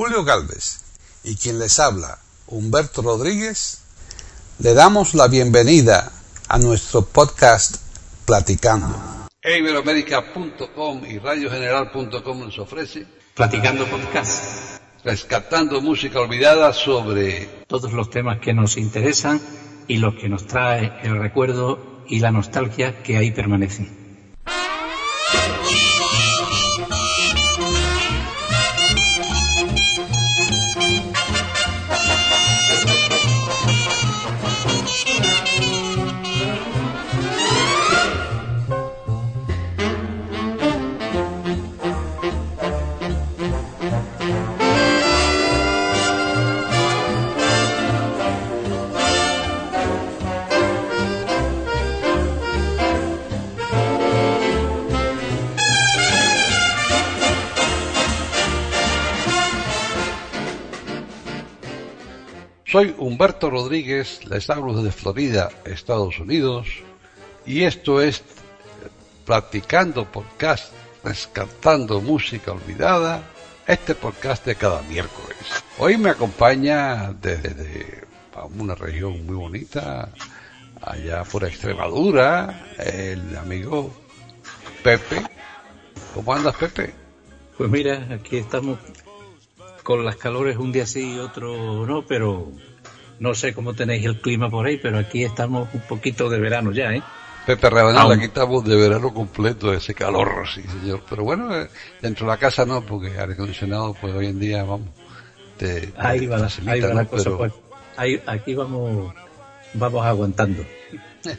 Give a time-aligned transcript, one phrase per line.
[0.00, 0.80] Julio Galvez
[1.24, 3.82] y quien les habla, Humberto Rodríguez,
[4.58, 6.10] le damos la bienvenida
[6.48, 7.76] a nuestro podcast
[8.24, 9.28] Platicando.
[9.44, 14.80] Iberoamérica.com y radiogeneral.com nos ofrece Platicando Podcast.
[15.04, 19.38] Rescatando música olvidada sobre todos los temas que nos interesan
[19.86, 23.99] y los que nos trae el recuerdo y la nostalgia que ahí permanecen.
[63.20, 66.68] Humberto Rodríguez, les hablo desde Florida, Estados Unidos,
[67.44, 68.22] y esto es
[69.26, 70.72] Platicando Podcast,
[71.04, 73.22] rescatando música olvidada,
[73.66, 75.36] este podcast de cada miércoles.
[75.76, 78.06] Hoy me acompaña desde
[78.58, 80.08] una región muy bonita,
[80.80, 83.92] allá por Extremadura, el amigo
[84.82, 85.22] Pepe.
[86.14, 86.94] ¿Cómo andas, Pepe?
[87.58, 88.78] Pues mira, aquí estamos
[89.82, 92.50] con las calores un día sí y otro no, pero
[93.20, 96.72] no sé cómo tenéis el clima por ahí, pero aquí estamos un poquito de verano
[96.72, 97.02] ya, ¿eh?
[97.46, 101.02] Pepe Rabanal, aquí estamos de verano completo, ese calor, sí, señor.
[101.08, 101.68] Pero bueno, eh,
[102.00, 104.88] dentro de la casa no, porque aire acondicionado, pues hoy en día, vamos,
[105.56, 107.52] te, ahí va, ahí va la cosa, pues.
[107.96, 109.14] Ahí, aquí vamos,
[109.74, 110.64] vamos aguantando.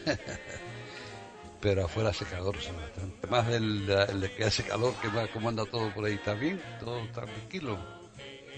[1.62, 3.28] pero afuera hace calor, bastante.
[3.28, 6.14] Más del, de que hace calor, que más, ¿cómo anda todo por ahí?
[6.14, 6.62] ¿Está bien?
[6.80, 8.01] ¿Todo está tranquilo?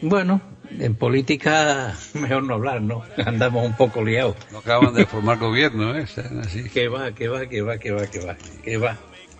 [0.05, 3.03] Bueno, en política mejor no hablar, ¿no?
[3.25, 4.35] Andamos un poco liados.
[4.51, 6.05] No acaban de formar gobierno, ¿eh?
[6.41, 6.69] Así.
[6.69, 8.97] Que va, que va, que va, que va, que va, que va.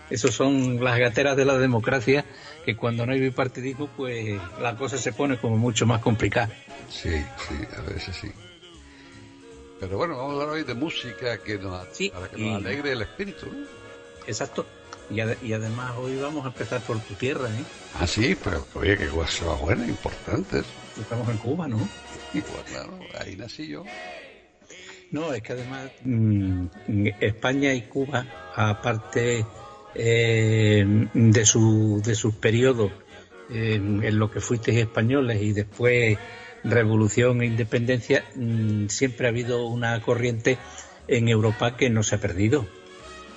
[0.10, 2.24] Esos son las gateras de la democracia
[2.66, 6.50] que cuando no hay bipartidismo, pues la cosa se pone como mucho más complicada.
[6.90, 8.32] Sí, sí, a veces sí.
[9.82, 13.02] Pero bueno, vamos a hablar hoy de música que nos, para que nos alegre el
[13.02, 13.66] espíritu, ¿no?
[14.28, 14.66] Exacto.
[15.10, 17.64] Y, además hoy vamos a empezar por tu tierra, ¿eh?
[18.00, 20.62] Ah, sí, pero oye, que cosa buena, importante.
[21.00, 21.88] Estamos en Cuba, ¿no?
[22.66, 23.84] claro, ahí nací yo.
[25.12, 26.68] No, es que además mm,
[27.20, 28.26] España y Cuba,
[28.56, 29.46] aparte
[29.94, 32.92] eh, de, su, de sus periodos
[33.52, 36.18] eh, en lo que fuisteis españoles y después
[36.64, 40.58] revolución e independencia, mm, siempre ha habido una corriente
[41.08, 42.66] en Europa que no se ha perdido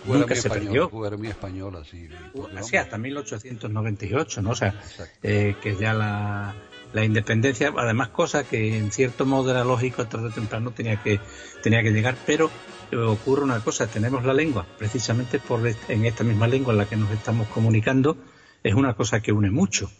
[0.06, 0.90] nunca se perdió.
[1.24, 2.08] española, sí.
[2.56, 4.50] Así hasta 1898, ¿no?
[4.50, 4.80] O sea,
[5.22, 6.54] eh, que ya la,
[6.92, 11.20] la independencia, además cosa que en cierto modo era lógico tarde o temprano tenía que,
[11.62, 12.50] tenía que llegar, pero
[12.90, 16.86] eh, ocurre una cosa, tenemos la lengua, precisamente por en esta misma lengua en la
[16.86, 18.16] que nos estamos comunicando,
[18.62, 19.90] es una cosa que une mucho.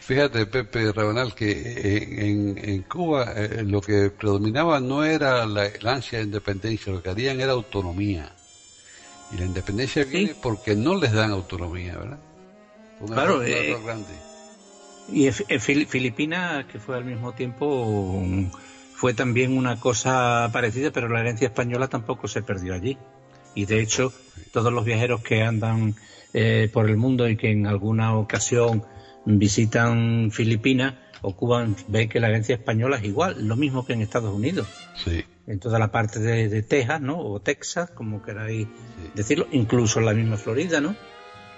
[0.00, 3.32] Fíjate, Pepe Rabanal, que eh, en, en Cuba
[3.62, 8.30] lo que predominaba no era la, la ansia de independencia, lo que harían era autonomía.
[9.34, 12.18] Y la independencia viene porque no les dan autonomía, ¿verdad?
[13.06, 13.76] claro, eh,
[15.12, 18.22] y en Filipinas, que fue al mismo tiempo,
[18.94, 22.96] fue también una cosa parecida, pero la herencia española tampoco se perdió allí.
[23.54, 24.12] Y de hecho,
[24.52, 25.94] todos los viajeros que andan
[26.32, 28.84] eh, por el mundo y que en alguna ocasión
[29.26, 34.00] visitan Filipinas o Cuba, ven que la herencia española es igual, lo mismo que en
[34.00, 34.68] Estados Unidos.
[34.94, 37.18] Sí en toda la parte de, Texas, ¿no?
[37.18, 38.66] O Texas, como queráis
[39.14, 40.96] decirlo, incluso en la misma Florida, ¿no?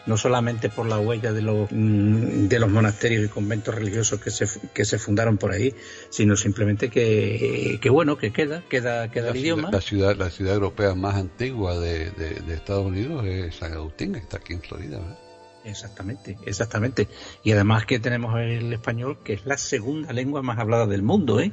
[0.07, 4.31] No solamente por la huella de los, mm, de los monasterios y conventos religiosos que
[4.31, 5.75] se, que se fundaron por ahí,
[6.11, 9.71] sino simplemente que, que bueno, que queda, queda, queda el idioma.
[9.73, 14.21] La ciudad, la ciudad europea más antigua de, de, Estados Unidos es San Agustín, que
[14.21, 15.19] está aquí en Florida, ¿verdad?
[15.65, 17.09] Exactamente, exactamente.
[17.43, 21.41] Y además que tenemos el español, que es la segunda lengua más hablada del mundo,
[21.41, 21.50] ¿eh?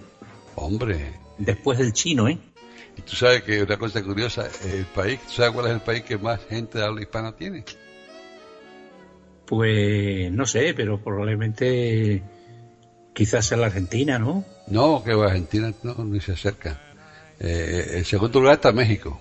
[0.56, 2.38] Hombre, después del chino, ¿eh?
[2.98, 6.04] Y tú sabes que una cosa curiosa, el país, ¿tú sabes cuál es el país
[6.04, 7.64] que más gente de habla hispana tiene?
[9.46, 12.24] Pues no sé, pero probablemente
[13.14, 14.46] quizás sea la Argentina, ¿no?
[14.68, 16.80] No, que Argentina no, ni se acerca.
[17.40, 19.20] Eh, el segundo lugar está México.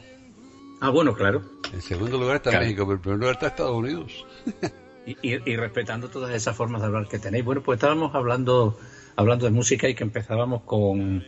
[0.80, 1.42] Ah, bueno, claro.
[1.72, 4.26] El segundo lugar está México, pero el primer lugar está Estados Unidos.
[5.06, 7.44] y, y, respetando todas esas formas de hablar que tenéis.
[7.44, 8.78] Bueno, pues estábamos hablando,
[9.16, 11.24] hablando de música y que empezábamos con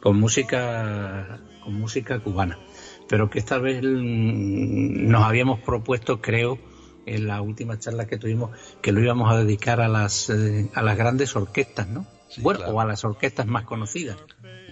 [0.00, 2.58] con música, con música cubana.
[3.08, 6.58] Pero que esta vez mm, nos habíamos propuesto, creo,
[7.06, 8.50] en la última charla que tuvimos,
[8.82, 12.06] que lo íbamos a dedicar a las, eh, a las grandes orquestas, ¿no?
[12.36, 14.16] bueno, o a las orquestas más conocidas.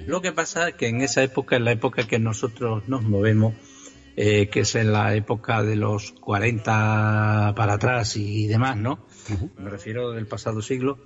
[0.06, 3.54] Lo que pasa es que en esa época, en la época que nosotros nos movemos,
[4.16, 9.06] eh, que es en la época de los 40 para atrás y demás, ¿no?
[9.58, 10.98] Me refiero del pasado siglo,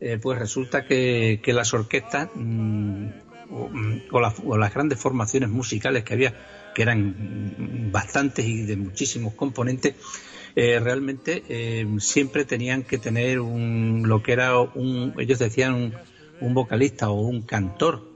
[0.00, 3.08] eh, pues resulta que, las orquestas mm,
[3.48, 6.34] mm, o, las, grandes formaciones musicales que había,
[6.74, 9.94] que eran bastantes y de muchísimos componentes,
[10.56, 15.94] eh, realmente siempre tenían que tener un, lo que era un, ellos decían
[16.40, 18.08] un vocalista o un cantor,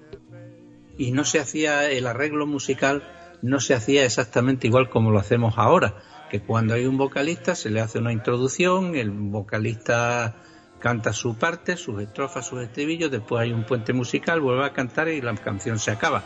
[0.99, 3.02] y no se hacía el arreglo musical
[3.43, 5.96] no se hacía exactamente igual como lo hacemos ahora,
[6.31, 10.37] que cuando hay un vocalista se le hace una introducción, el vocalista
[10.82, 15.06] canta su parte, sus estrofas, sus estribillos, después hay un puente musical, vuelve a cantar
[15.08, 16.25] y la canción se acaba.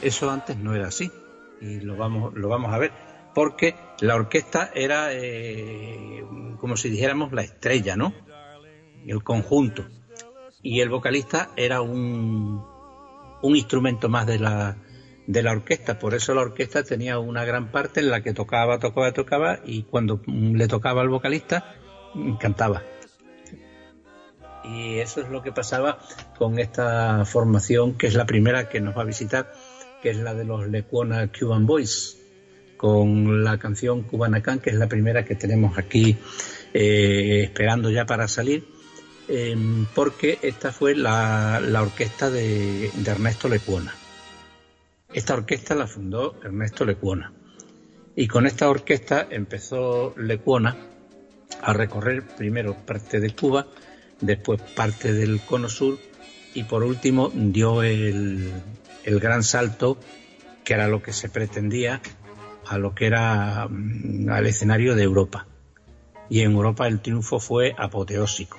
[0.00, 1.10] Eso antes no era así
[1.60, 2.92] y lo vamos, lo vamos a ver,
[3.34, 6.24] porque la orquesta era eh,
[6.60, 8.14] como si dijéramos la estrella, ¿no?
[9.04, 9.84] El conjunto.
[10.62, 12.64] Y el vocalista era un,
[13.42, 14.76] un instrumento más de la,
[15.26, 15.98] de la orquesta.
[15.98, 19.82] Por eso la orquesta tenía una gran parte en la que tocaba, tocaba, tocaba y
[19.82, 21.74] cuando le tocaba al vocalista
[22.38, 22.82] cantaba.
[24.68, 25.98] Y eso es lo que pasaba
[26.36, 29.52] con esta formación que es la primera que nos va a visitar,
[30.02, 32.18] que es la de los Lecuona Cuban Boys,
[32.76, 34.04] con la canción
[34.42, 36.16] Can que es la primera que tenemos aquí
[36.74, 38.66] eh, esperando ya para salir.
[39.28, 43.94] Em, porque esta fue la, orquesta de, de Ernesto Lecuona.
[45.12, 47.32] Esta orquesta la fundó Ernesto Lecuona.
[48.16, 50.76] Y con esta orquesta empezó Lecuona
[51.62, 53.66] a recorrer primero parte de Cuba,
[54.20, 55.98] después parte del Cono Sur
[56.54, 58.52] y por último dio el,
[59.04, 59.98] gran salto,
[60.64, 62.00] que era lo que se pretendía,
[62.66, 65.46] a lo que era mm, al escenario de Europa.
[66.28, 68.58] Y en Europa el triunfo fue apoteósico.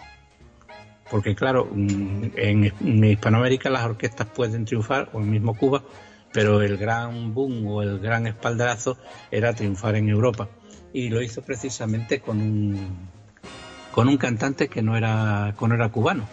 [1.12, 5.84] Porque claro, mm, en Hispanoamérica las orquestas pueden triunfar, o mismo Cuba,
[6.32, 8.98] pero el gran boom o el gran espaldarazo
[9.32, 10.50] era triunfar en Europa
[10.94, 13.10] y lo hizo precisamente con un
[13.92, 16.28] con un cantante que no era no era cubano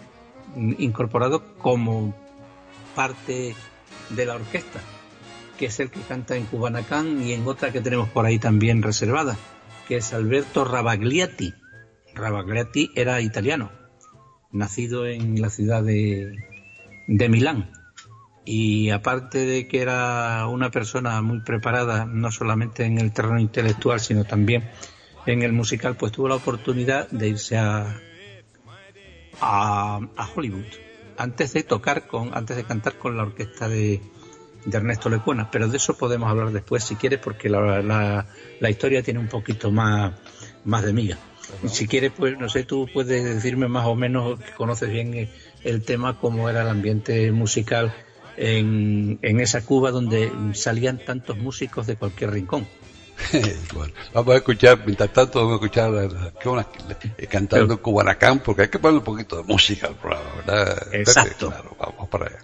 [0.57, 2.15] incorporado como
[2.95, 3.55] parte
[4.11, 4.81] de la orquesta
[5.59, 8.83] que es el que canta en Cubanacán y en otra que tenemos por ahí también
[8.83, 9.37] reservada
[9.89, 11.55] que es Alberto Rabagliati
[12.15, 13.71] Rabagliati era italiano
[14.57, 16.37] nacido en la ciudad de,
[17.07, 17.71] de Milán.
[18.45, 23.99] Y aparte de que era una persona muy preparada, no solamente en el terreno intelectual,
[24.01, 24.71] sino también
[25.27, 28.01] en el musical, pues tuvo la oportunidad de irse a,
[29.41, 30.01] a,
[30.35, 30.65] Hollywood
[31.19, 34.01] antes de tocar con, antes de cantar con la orquesta de,
[34.65, 39.03] de Ernesto Lecuona, pero de eso podemos hablar después si quieres, porque la, la, historia
[39.03, 40.15] tiene un poquito más,
[40.65, 41.19] más de miga.
[41.67, 45.31] Si quieres, pues no sé, tú puedes decirme más o menos que conoces bien
[45.63, 47.95] el tema, cómo era el ambiente musical
[48.37, 52.67] en, en esa Cuba donde salían tantos músicos de cualquier rincón.
[53.75, 55.93] bueno, vamos a escuchar, mientras tanto vamos a escuchar
[57.19, 60.95] eh, cantando Cubanacán, porque hay que poner un poquito de música al programa, ¿verdad?
[60.95, 61.49] Exacto.
[61.49, 62.39] claro, vamos para allá.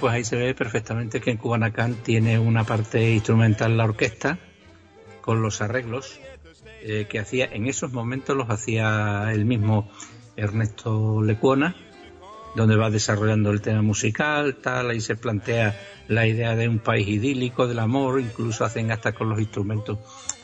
[0.00, 4.38] Pues ahí se ve perfectamente que en Cubanacán tiene una parte instrumental la orquesta
[5.20, 6.20] con los arreglos
[6.82, 9.90] eh, que hacía en esos momentos los hacía el mismo
[10.36, 11.74] Ernesto Lecuona
[12.54, 15.78] donde va desarrollando el tema musical, tal, ahí se plantea
[16.08, 19.98] la idea de un país idílico, del amor, incluso hacen hasta con los instrumentos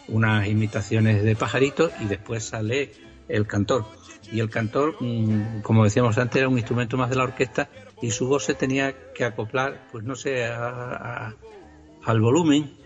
[0.08, 2.92] unas imitaciones de pajaritos y después sale
[3.28, 3.87] el cantor.
[4.30, 7.68] Y el cantor, mm, como decíamos antes, era un instrumento más de la orquesta
[8.04, 12.76] y su voz se tenía que acoplar, pues no sé, al volumen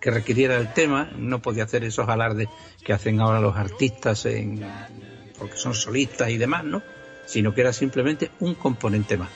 [0.00, 2.48] que requiriera el tema, no podía hacer esos alardes
[2.84, 4.64] que hacen ahora los artistas en,
[5.36, 6.80] porque son solistas y demás, ¿no?
[7.26, 9.30] sino que era simplemente un componente más.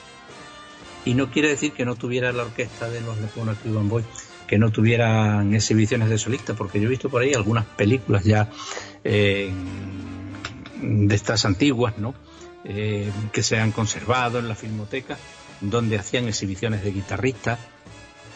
[1.03, 4.03] Y no quiere decir que no tuviera la orquesta de los Leponas Cuban Boy,
[4.47, 8.49] que no tuvieran exhibiciones de solista, porque yo he visto por ahí algunas películas ya
[9.03, 9.51] eh,
[10.81, 12.15] de estas antiguas, ¿no?
[12.67, 15.17] Eh, que se han conservado en la filmoteca,
[15.61, 17.59] donde hacían exhibiciones de guitarristas,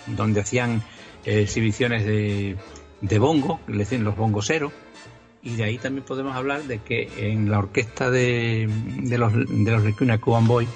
[0.05, 0.83] donde hacían
[1.25, 2.55] eh, exhibiciones de,
[3.01, 4.71] de bongo, le decían los bongoseros,
[5.41, 8.69] y de ahí también podemos hablar de que en la orquesta de,
[9.17, 10.67] los de los Cuban Boy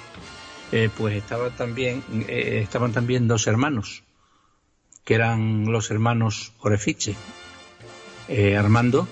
[0.72, 4.02] eh, pues estaba también estaban también dos hermanos
[5.04, 7.14] que eran los hermanos Orefiche
[8.58, 9.06] Armando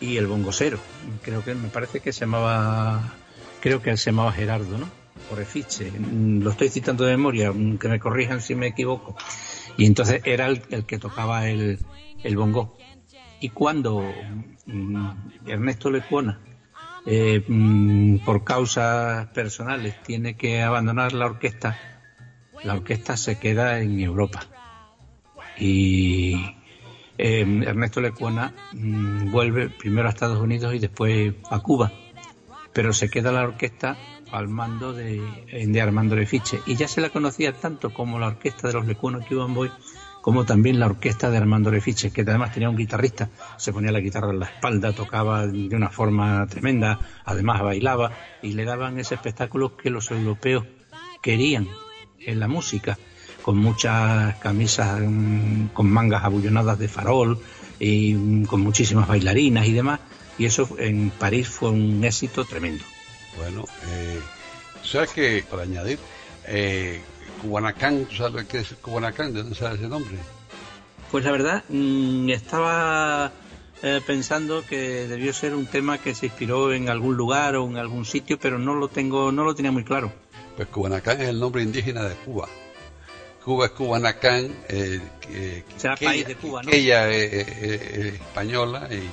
[0.00, 0.78] y el bongosero.
[1.20, 3.12] Creo que me parece que se llamaba
[3.60, 5.00] creo que se llamaba Gerardo no
[5.30, 9.16] Orefiche mm, lo estoy citando de memoria mm, que me corrijan si me equivoco.
[9.76, 11.78] Y entonces era el, que tocaba el,
[12.22, 12.76] el bongo.
[13.40, 14.02] Y cuando
[14.66, 15.10] mm,
[15.46, 16.40] Ernesto Lecuona,
[17.06, 17.42] eh,
[18.24, 21.78] por causas personales, tiene que abandonar la orquesta,
[22.62, 24.40] la orquesta se queda en Europa.
[25.58, 26.34] Y
[27.16, 31.92] eh, Ernesto Lecuona vuelve primero a Estados Unidos y después a Cuba,
[32.72, 33.96] pero se queda la orquesta
[34.30, 35.20] al mando de,
[35.66, 36.60] de Armando Lefiche.
[36.66, 39.72] Y ya se la conocía tanto como la orquesta de los Lecuona Cuban Boys
[40.20, 44.00] como también la orquesta de Armando Lefiche, que además tenía un guitarrista, se ponía la
[44.00, 48.12] guitarra en la espalda, tocaba de una forma tremenda, además bailaba
[48.42, 50.66] y le daban ese espectáculo que los europeos
[51.22, 51.68] querían
[52.18, 52.98] en la música,
[53.42, 57.38] con muchas camisas mm, con mangas abullonadas de farol
[57.78, 60.00] y mm, con muchísimas bailarinas y demás,
[60.38, 62.84] y eso en París fue un éxito tremendo.
[63.36, 64.20] Bueno, eh,
[64.82, 65.98] ¿sabes que Para añadir,
[66.46, 67.00] eh,
[67.40, 69.32] Cubanacán, ¿tú sabes qué es Cubanacán?
[69.32, 70.16] ¿De dónde sale ese nombre?
[71.10, 73.32] Pues la verdad, mm, estaba
[73.82, 77.76] eh, pensando que debió ser un tema que se inspiró en algún lugar o en
[77.78, 80.12] algún sitio, pero no lo tengo, no lo tenía muy claro.
[80.56, 82.48] Pues Cubanacán es el nombre indígena de Cuba.
[83.44, 85.00] Cuba es Cubanacán, eh,
[85.98, 86.70] país de Cuba, ¿no?
[86.70, 87.48] ella es,
[88.14, 89.08] española y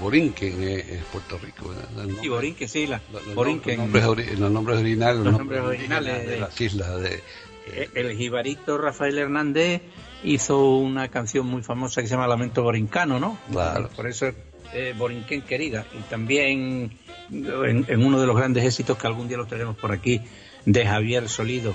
[0.00, 1.74] Borinquen es, Puerto Rico.
[2.22, 3.78] y Borinquen, sí, la, los, Borinquen.
[3.78, 4.04] Nombres,
[4.38, 7.00] los, nombres, originales, los, nombres originales de, las islas.
[7.00, 7.22] de
[7.66, 9.82] eh, El jibarito Rafael Hernández
[10.22, 13.38] hizo una canción muy famosa que se llama Lamento Borincano, ¿no?
[13.50, 13.88] Claro.
[13.94, 14.34] Por eso es
[14.72, 15.84] eh, Borinquen querida.
[15.98, 16.98] Y también
[17.30, 20.20] en, uno de los grandes éxitos que algún día lo tenemos por aquí,
[20.64, 21.74] de Javier Solido,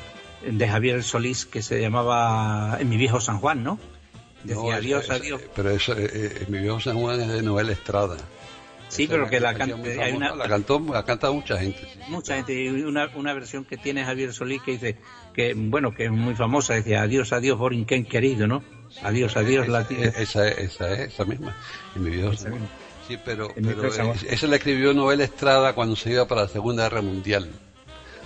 [0.49, 3.79] de Javier Solís, que se llamaba En mi viejo San Juan, ¿no?
[4.47, 5.41] Decía adiós, adiós.
[5.55, 8.17] Pero eso, eh, eh, En mi viejo San Juan es de novela Estrada.
[8.89, 11.81] Sí, pero que la, la cantó, la canta mucha gente.
[12.07, 14.97] Mucha gente, y una, una versión que tiene Javier Solís que dice
[15.33, 18.63] que, bueno, que es muy famosa, decía adiós, adiós, Borinquen querido, ¿no?
[19.03, 20.05] Adiós, adiós, la tía.
[20.05, 21.53] Esa, esa es, esa misma.
[21.95, 22.69] En mi San Juan.
[23.07, 27.01] Sí, pero, pero esa la escribió Noel Estrada cuando se iba para la Segunda Guerra
[27.01, 27.49] Mundial.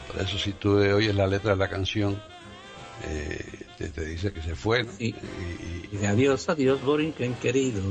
[0.07, 2.21] Por eso si tú oyes la letra de la canción,
[3.07, 3.45] eh,
[3.89, 4.85] te, dice que se fue.
[4.99, 5.13] Y,
[5.91, 7.81] de adiós, adiós, Borinquen querido.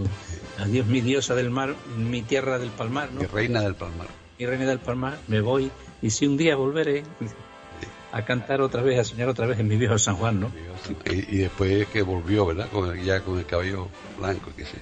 [0.59, 3.13] Adiós, mi diosa del mar, mi tierra del palmar.
[3.13, 3.21] ¿no?
[3.21, 4.09] Mi reina del palmar.
[4.39, 5.71] Mi reina del palmar, me voy.
[6.03, 7.03] Y si un día volveré
[8.13, 10.51] a cantar otra vez, a soñar otra vez en mi viejo San Juan, ¿no?
[11.05, 12.69] Y, después que volvió, ¿verdad?
[13.05, 14.79] ya con el cabello blanco, que sé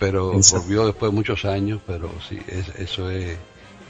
[0.00, 2.40] pero volvió después de muchos años, pero sí,
[2.78, 3.38] eso es...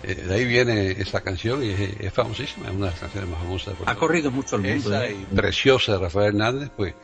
[0.03, 3.41] Eh, de ahí viene esa canción y es, famosísima, es una de las canciones más
[3.41, 3.75] famosas.
[3.87, 4.95] Ha corrido mucho el mundo.
[4.95, 5.17] Esa ¿eh?
[5.35, 6.95] preciosa de Rafael Hernández, pues...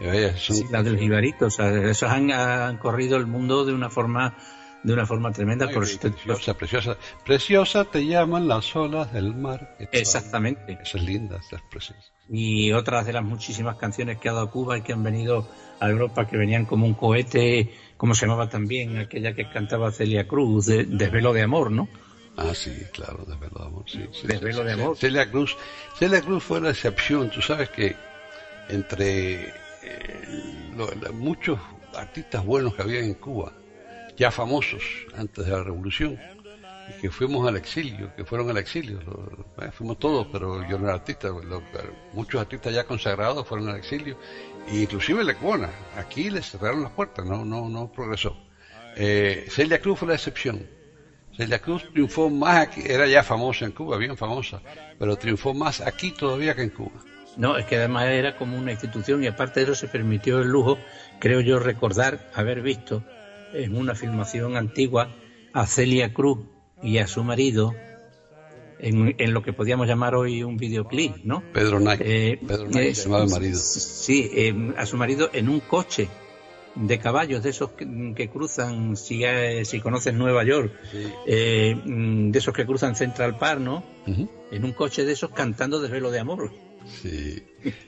[0.00, 4.36] Eh, sí, la del Jibarito, o sea, esos han, corrido el mundo de una forma
[4.82, 5.66] de una forma tremenda.
[5.70, 9.76] por preciosa, preciosa, preciosa te llaman las olas del mar.
[9.92, 10.78] Exactamente.
[10.82, 12.02] Esa es linda, esa es preciosa.
[12.28, 15.48] Y otras de las muchísimas canciones que ha dado Cuba y que han venido
[15.80, 20.26] a Europa, que venían como un cohete como se llamaba también aquella que cantaba Celia
[20.26, 21.88] Cruz, de, Desvelo de Amor, ¿no?
[22.36, 24.08] Ah, sí, claro, Desvelo de Amor, sí.
[24.26, 24.96] Desvelo de Amor.
[24.96, 25.56] Celia Cruz,
[25.98, 27.96] Celia Cruz fue la excepción, tú sabes que
[28.68, 31.58] entre eh, muchos
[31.94, 33.52] artistas buenos que había en Cuba,
[34.16, 34.82] ya famosos
[35.16, 36.18] antes de la revolución,
[36.88, 38.98] y que fuimos al exilio, que fueron al exilio,
[39.62, 41.28] eh, fuimos todos, pero yo no era artista,
[42.12, 44.18] muchos artistas ya consagrados fueron al exilio,
[44.72, 48.36] inclusive Lecuona, aquí le cerraron las puertas, no, no, no progresó.
[48.96, 50.68] Eh, Celia Cruz fue la excepción.
[51.36, 54.60] Celia Cruz triunfó más aquí, era ya famosa en Cuba, bien famosa,
[54.98, 57.02] pero triunfó más aquí todavía que en Cuba.
[57.36, 60.48] No, es que además era como una institución y aparte de eso se permitió el
[60.48, 60.78] lujo,
[61.18, 63.02] creo yo recordar haber visto
[63.52, 65.08] en una filmación antigua
[65.52, 66.38] a Celia Cruz
[66.82, 67.74] y a su marido
[68.78, 71.42] en, lo que podíamos llamar hoy un videoclip, ¿no?
[71.52, 72.00] Pedro Knight.
[72.04, 73.58] Eh, Pedro llamaba el marido.
[73.58, 76.08] Sí, eh, a su marido en un coche
[76.74, 80.72] de caballos, de esos que, cruzan, si, eh, si conoces Nueva York,
[81.26, 83.84] mm, de esos que cruzan Central Park, ¿no?
[84.50, 86.52] En un coche de esos cantando Desvelo de Amor.
[87.02, 87.42] Sí.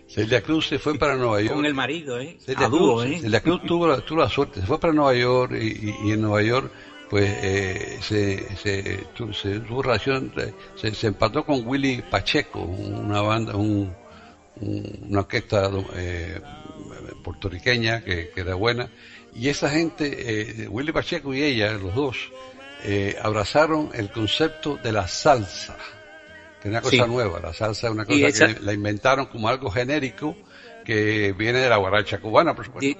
[0.09, 1.55] Celia Cruz se fue para Nueva York.
[1.55, 2.38] Con el marido, ¿eh?
[2.40, 3.18] Celia, Cruz, ¿eh?
[3.20, 6.70] Celia Cruz tuvo, la, suerte, se fue para Nueva York y en Nueva York
[7.09, 10.33] pues eh, se, se, tuvo relación,
[10.75, 13.92] se, se, empató con Willy Pacheco, una banda, un,
[14.61, 16.40] una orquesta eh,
[17.23, 18.91] puertorriqueña que, era buena,
[19.35, 22.33] y esa gente, eh, Willy Pacheco y ella, los dos,
[22.85, 25.77] eh, abrazaron el concepto de la salsa,
[26.62, 29.71] que es una cosa nueva, la salsa es una cosa que la inventaron como algo
[29.71, 30.37] genérico
[30.85, 32.99] que viene de la guaracha cubana, por supuesto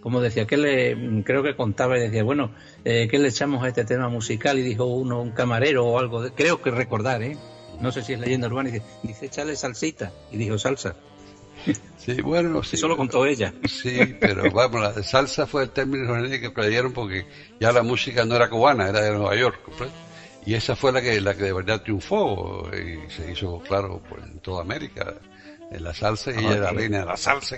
[0.00, 2.52] como decía, que le, creo que contaba y decía, bueno,
[2.84, 4.58] eh, ¿qué le echamos a este tema musical?
[4.58, 7.36] Y dijo uno, un camarero o algo, de, creo que recordar, ¿eh?
[7.80, 10.12] No sé si es leyenda urbana, y dice, dice, échale salsita.
[10.32, 10.96] Y dijo, salsa.
[11.96, 12.76] Sí, bueno, sí.
[12.76, 13.52] Eso lo contó ella.
[13.66, 17.26] Sí, pero vamos, la salsa fue el término que creyeron porque
[17.60, 19.58] ya la música no era cubana, era de Nueva York.
[20.46, 24.24] Y esa fue la que, la que de verdad triunfó y se hizo, claro, pues,
[24.24, 25.14] en toda América
[25.70, 27.56] en la salsa, y ella era la reina de la salsa.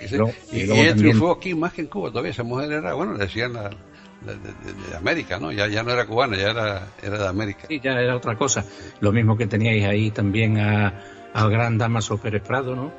[0.51, 2.31] y, ella triunfó aquí más que en Cuba todavía.
[2.31, 5.51] Esa mujer era, bueno, le decían la, de, América, ¿no?
[5.51, 7.61] Ya, ya no era cubana, ya era, era de América.
[7.67, 8.65] Sí, ya era otra cosa.
[8.99, 11.01] Lo mismo que teníais ahí también a,
[11.33, 12.91] al gran Damaso Pérez Prado, ¿no?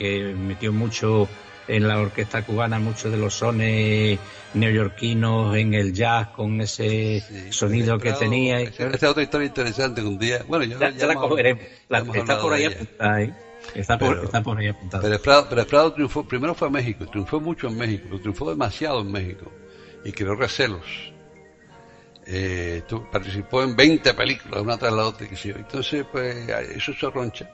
[0.00, 1.28] Que metió mucho
[1.68, 4.18] en la orquesta cubana muchos de los sones
[4.54, 8.60] neoyorquinos en el jazz con ese sonido que tenía.
[8.60, 10.42] Esta es otra historia interesante un día.
[10.48, 11.62] Bueno, ya, ya, la cogeremos.
[12.14, 13.34] está por ahí apuntada, ¿eh?
[13.74, 15.02] Está por, está por ahí apuntado.
[15.02, 19.52] Pero Prado, triunfó, primero fue a México, triunfó mucho en México, triunfó demasiado en México
[20.04, 21.12] y creó recelos.
[22.26, 22.82] Eh,
[23.12, 25.26] participó en 20 películas, una tras la otra.
[25.26, 27.50] Entonces, pues, eso se roncha.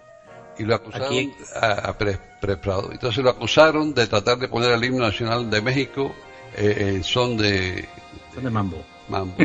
[0.58, 2.90] Y lo acusaron a, a Prado.
[2.92, 6.14] Entonces lo acusaron de tratar de poner el himno nacional de México
[6.56, 7.86] eh, en son de...
[8.34, 8.84] Son de mambo.
[9.08, 9.36] Mambo.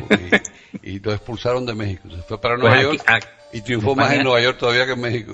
[0.81, 2.09] y, lo expulsaron de México.
[2.09, 3.03] Se fue para Nueva York.
[3.53, 5.33] Y triunfó más en Nueva York todavía que en México.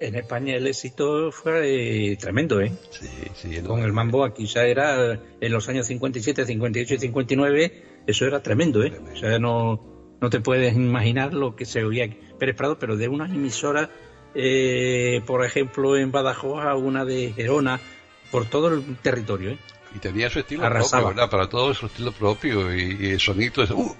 [0.00, 2.72] en España el éxito fue eh, tremendo, ¿eh?
[2.90, 3.60] Sí, sí.
[3.62, 8.42] Con el mambo aquí ya era en los años 57, 58 y 59 eso era
[8.42, 8.92] tremendo, ¿eh?
[9.12, 9.80] O sea, no,
[10.20, 12.08] no te puedes imaginar lo que se oía
[12.38, 13.88] Pérez Prado, pero de unas emisoras,
[14.34, 17.80] eh, por ejemplo, en Badajoz a una de Gerona,
[18.30, 19.58] por todo el territorio, ¿eh?
[19.94, 21.30] Y tenía su estilo propio, ¿verdad?
[21.30, 23.70] Para todo su estilo propio y, el sonido es...
[23.70, 23.94] Uh,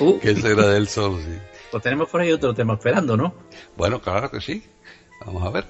[0.00, 0.18] uh.
[0.18, 1.38] que ese era del sol, sí.
[1.70, 3.34] Pues tenemos por ahí otro tema esperando, ¿no?
[3.76, 4.64] Bueno, claro que sí.
[5.24, 5.66] Vamos a ver.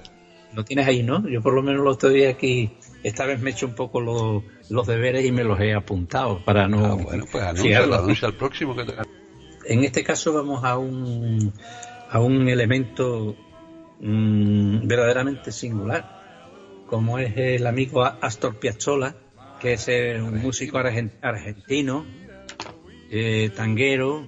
[0.53, 1.27] Lo tienes ahí, ¿no?
[1.27, 2.71] Yo por lo menos lo estoy aquí.
[3.03, 6.67] Esta vez me he hecho un poco los, deberes y me los he apuntado para
[6.67, 6.85] no.
[6.85, 8.93] Ah, bueno, pues anuncia, anuncia el próximo que te...
[9.65, 11.53] En este caso vamos a un,
[12.09, 13.35] a un elemento
[13.99, 16.19] mm, verdaderamente singular,
[16.87, 19.15] como es el amigo Astor Piazzolla,
[19.59, 19.87] que es
[20.21, 22.05] un músico argentino,
[23.11, 24.27] eh, tanguero,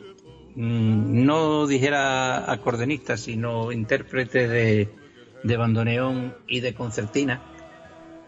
[0.55, 4.89] mm, no dijera acordeonista, sino intérprete de,
[5.43, 7.41] de bandoneón y de concertina,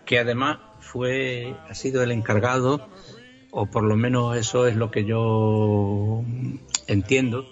[0.06, 2.88] que además fue, ha sido el encargado,
[3.52, 6.24] o por lo menos eso es lo que yo
[6.88, 7.46] entiendo,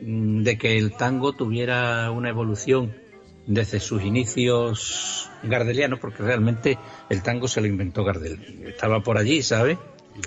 [0.00, 3.07] mm, de que el tango tuviera una evolución
[3.48, 8.64] desde sus inicios gardelianos, porque realmente el tango se lo inventó Gardel.
[8.66, 9.78] Estaba por allí, ¿sabes?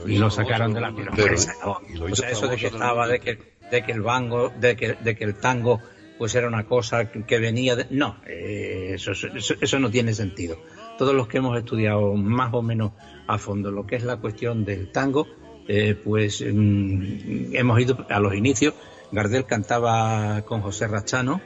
[0.08, 1.54] Y lo, sacaron de la empresa.
[1.64, 3.38] O sea, eso de que estaba, de que,
[3.70, 5.80] de que el bango, de que, de que el tango
[6.18, 7.88] pues era una cosa que venía de...
[7.90, 10.58] No, eh, eso, eso, no tiene sentido.
[10.98, 12.92] Todos los que hemos estudiado más o menos
[13.28, 15.28] a fondo lo que es la cuestión del tango,
[15.68, 18.76] eh, pues mm, hemos ido a los inicios.
[19.12, 21.42] Gardel cantaba con José Rachano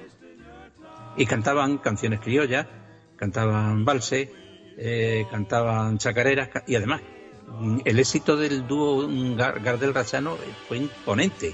[1.18, 2.68] y cantaban canciones criollas,
[3.16, 4.30] cantaban valses,
[4.78, 7.02] eh, cantaban chacareras y además
[7.48, 11.54] mm, el éxito del dúo Gardel-Rachano fue imponente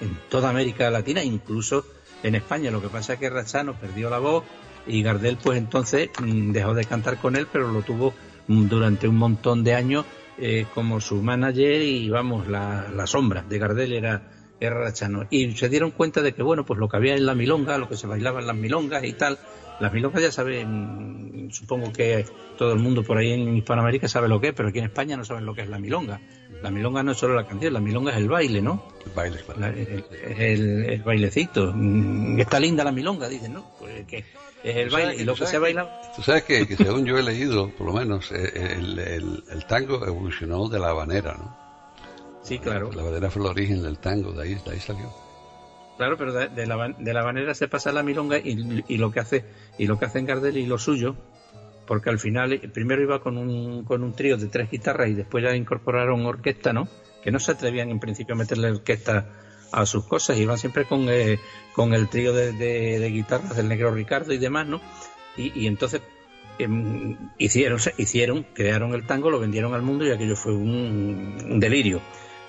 [0.00, 1.84] en toda América Latina, incluso
[2.22, 2.70] en España.
[2.70, 4.44] Lo que pasa es que Rachano perdió la voz
[4.86, 8.14] y Gardel pues entonces mm, dejó de cantar con él, pero lo tuvo
[8.48, 10.04] mm, durante un montón de años
[10.38, 14.22] eh, como su manager y vamos, la, la sombra de Gardel era,
[15.30, 17.88] Y se dieron cuenta de que bueno, pues lo que había en la milonga, lo
[17.88, 19.38] que se bailaba en las milongas y tal,
[19.80, 22.26] las milongas ya saben, supongo que
[22.58, 25.16] todo el mundo por ahí en Hispanoamérica sabe lo que es, pero aquí en España
[25.16, 26.20] no saben lo que es la milonga.
[26.62, 28.86] La milonga no es solo la canción, la milonga es el baile, ¿no?
[29.06, 29.74] El baile, claro.
[29.74, 31.72] el, bailecito.
[31.74, 33.64] Mm, está linda la milonga, dicen, ¿no?
[33.78, 34.18] Pues que
[34.62, 35.88] es el baile y lo que se ha bailado.
[36.14, 40.78] Tú sabes que, según yo he leído, por lo menos, eh, el, tango evolucionó de
[40.78, 41.56] la habanera, ¿no?
[42.50, 42.90] Sí, claro.
[42.90, 45.08] La habanera fue el origen del tango, de ahí, de ahí salió.
[45.96, 49.44] Claro, pero de, la, de la se pasa la milonga y, y, lo que hace
[49.78, 51.14] y lo que hacen Gardel y lo suyo,
[51.86, 55.14] porque al final eh, primero iba con un, con un trío de tres guitarras y
[55.14, 56.88] después ya incorporaron orquesta, ¿no?
[57.22, 59.28] Que no se atrevían en principio a meterle orquesta
[59.70, 61.38] a sus cosas, iban siempre con, eh,
[61.72, 64.80] con el trío de, de, guitarras del negro Ricardo y demás, ¿no?
[65.36, 66.02] Y, y entonces
[66.58, 71.60] em, hicieron, hicieron, crearon el tango, lo vendieron al mundo y aquello fue un, un
[71.60, 72.02] delirio.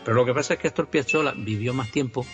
[0.04, 2.26] Pero lo que pasa es que Astor Piazzolla vivió más tiempo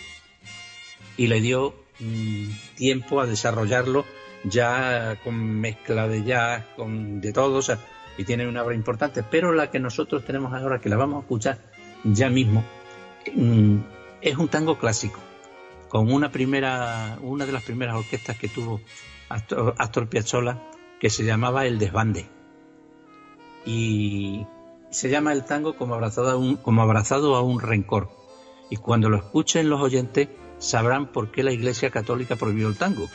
[1.16, 4.04] y le dio mm, tiempo a desarrollarlo
[4.44, 7.60] ya con mezcla de jazz, con de todo,
[8.16, 11.20] y tiene una obra importante, pero la que nosotros tenemos ahora, que la vamos a
[11.20, 11.58] escuchar
[12.04, 12.64] ya mismo,
[13.34, 13.78] mm,
[14.20, 15.20] es un tango clásico,
[15.88, 18.80] con una primera, una de las primeras orquestas que tuvo
[19.28, 20.62] Astor, Astor Piazzolla,
[21.00, 22.26] que se llamaba El Desbande.
[23.64, 24.46] Y
[24.90, 28.10] se llama el tango como abrazado a un, como abrazado a un rencor.
[28.70, 33.08] Y cuando lo escuchen los oyentes, sabrán por qué la Iglesia Católica prohibió el tango,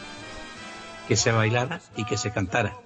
[1.08, 2.78] que se bailara y que se cantara.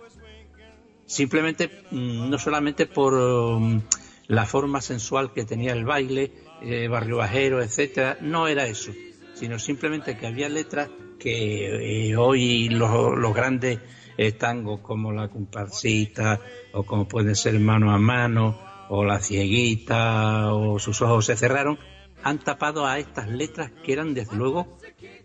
[1.05, 3.81] Simplemente, mm, no solamente por mm,
[4.27, 8.91] la forma sensual que tenía el baile, eh, barrio bajero, etcétera, no era eso,
[9.35, 13.79] sino simplemente que había letras que eh, hoy los, grandes
[14.17, 16.39] eh, tangos como la comparsita
[16.73, 21.79] o como pueden ser mano a mano o la cieguita o sus ojos se cerraron
[22.23, 24.77] han tapado a estas letras que eran, desde luego,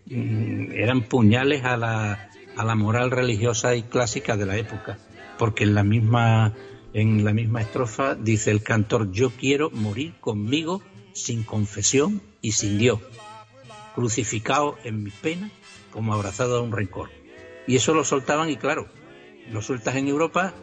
[0.05, 4.97] mm, eran puñales a la, a la moral religiosa y clásica de la época,
[5.37, 6.53] porque en la misma
[6.93, 12.77] en la misma estrofa dice el cantor yo quiero morir conmigo sin confesión y sin
[12.77, 12.99] Dios,
[13.95, 15.49] crucificado en mi pena
[15.91, 17.09] como abrazado a un rencor.
[17.65, 18.87] Y eso lo soltaban y claro,
[19.49, 20.53] lo sueltas en Europa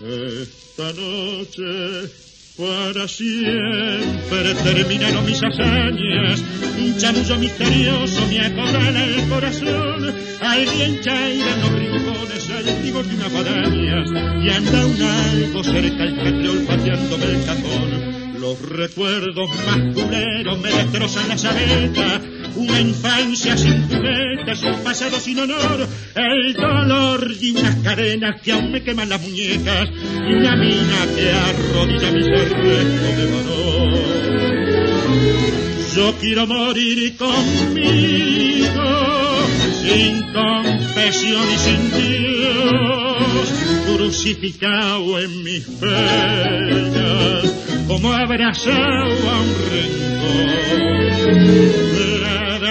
[0.00, 2.10] Esta noche
[2.56, 6.42] para siempre terminaron mis hazañas,
[6.78, 14.44] un chamullo misterioso me acorrala el corazón, alguien chaira los rincones altivos de una guadaña,
[14.44, 18.40] y anda un algo cerca el catriol pateándome el cajón.
[18.40, 22.20] Los recuerdos más culeros me destrozan la sabeta,
[22.56, 28.72] una infancia sin juguetes, un pasado sin honor, el dolor de unas cadenas que aún
[28.72, 29.88] me queman las muñecas
[30.28, 34.12] y una mina que arrodilla mi ser de valor.
[35.94, 38.82] Yo quiero morir conmigo,
[39.82, 43.52] sin confesión y sin Dios,
[43.86, 47.52] crucificado en mis penas,
[47.86, 50.12] como abrazado a un rencor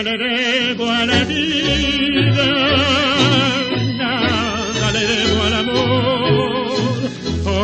[0.04, 2.48] le debo a la vida,
[3.98, 7.10] nada le debo al amor,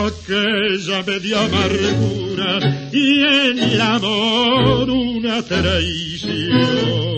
[0.07, 2.59] aquella me dio amargura
[2.91, 7.16] y en el amor una traición.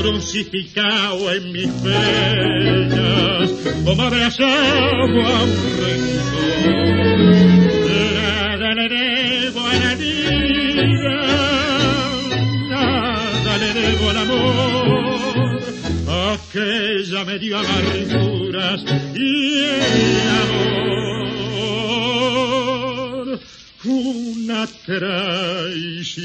[0.00, 3.50] Crucificado en mis penas,
[3.84, 5.50] como abrazado a un.
[8.14, 11.18] Nada le debo a la vida,
[12.68, 15.60] nada le debo al amor,
[16.32, 20.69] aquella me dio amarguras y el amor
[24.60, 26.20] una traición.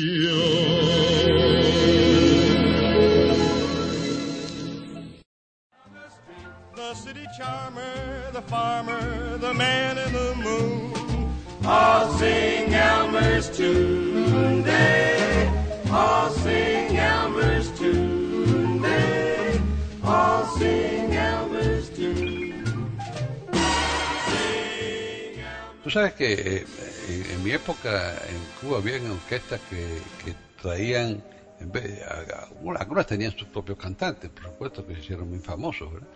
[7.37, 10.93] charmer, the farmer, the man in the moon.
[11.65, 15.51] All sing Elmer's tune day.
[15.91, 19.59] All sing Elmer's tune day.
[20.01, 22.53] All sing Elmer's tune.
[25.83, 26.65] Tú sabes que eh,
[27.07, 31.23] en, mi época en Cuba había orquestas que, traían,
[31.59, 32.01] en vez,
[32.77, 36.07] algunas tenían sus propios cantantes, por supuesto, que se hicieron muy famosos, ¿verdad?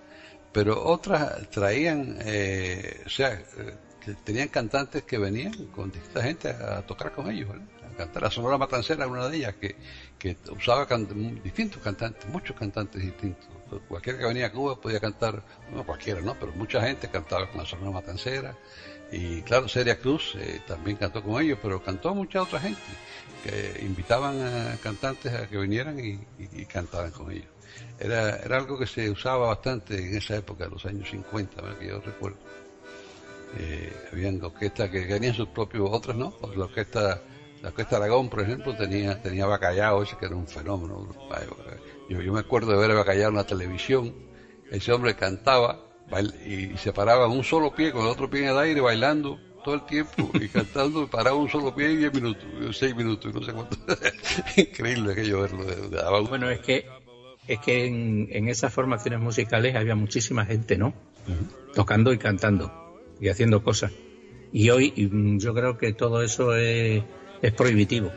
[0.52, 6.82] pero otras traían, eh, o sea, eh, tenían cantantes que venían con distinta gente a,
[6.82, 8.23] tocar con ellos, a cantar.
[8.23, 10.88] La Sonora Matancera era una de ellas que usaba
[11.43, 13.47] distintos cantantes, muchos cantantes distintos.
[13.88, 16.34] Cualquiera que venía a Cuba podía cantar, no cualquiera, ¿no?
[16.39, 18.58] Pero mucha gente cantaba con la Sonora Matancera.
[19.12, 22.82] Y claro, Celia Cruz eh, también cantó con ellos, pero cantó mucha otra gente
[23.43, 27.48] que invitaban a cantantes a que vinieran y, y cantaban con ellos
[28.00, 32.00] era, era algo que se usaba bastante en esa época, los años 50, que yo
[32.00, 32.38] recuerdo.
[33.58, 37.22] Eh, habían orquestas que tenían sus propios, otras no, la orquesta,
[37.62, 41.08] la orquesta Aragón, por ejemplo, tenía, tenía Bacallao, ese que era un fenómeno.
[42.10, 44.13] Yo, yo me acuerdo de ver a Bacallao en la televisión,
[44.72, 45.88] ese hombre cantaba
[46.45, 49.76] y se paraba un solo pie con el otro pie en el aire bailando todo
[49.76, 53.54] el tiempo y cantando, paraba un solo pie y 10 minutos, 6 minutos, no sé
[53.54, 53.78] cuánto.
[54.58, 56.28] Increíble aquello verlo.
[56.28, 56.86] Bueno, es que
[57.48, 60.93] es que en, esas formaciones musicales había muchísima gente, ¿no?
[61.74, 62.72] Tocando y cantando
[63.19, 63.91] y haciendo cosas.
[64.52, 67.04] Y hoy mm, yo creo que todo eso es,
[67.58, 68.12] prohibitivo.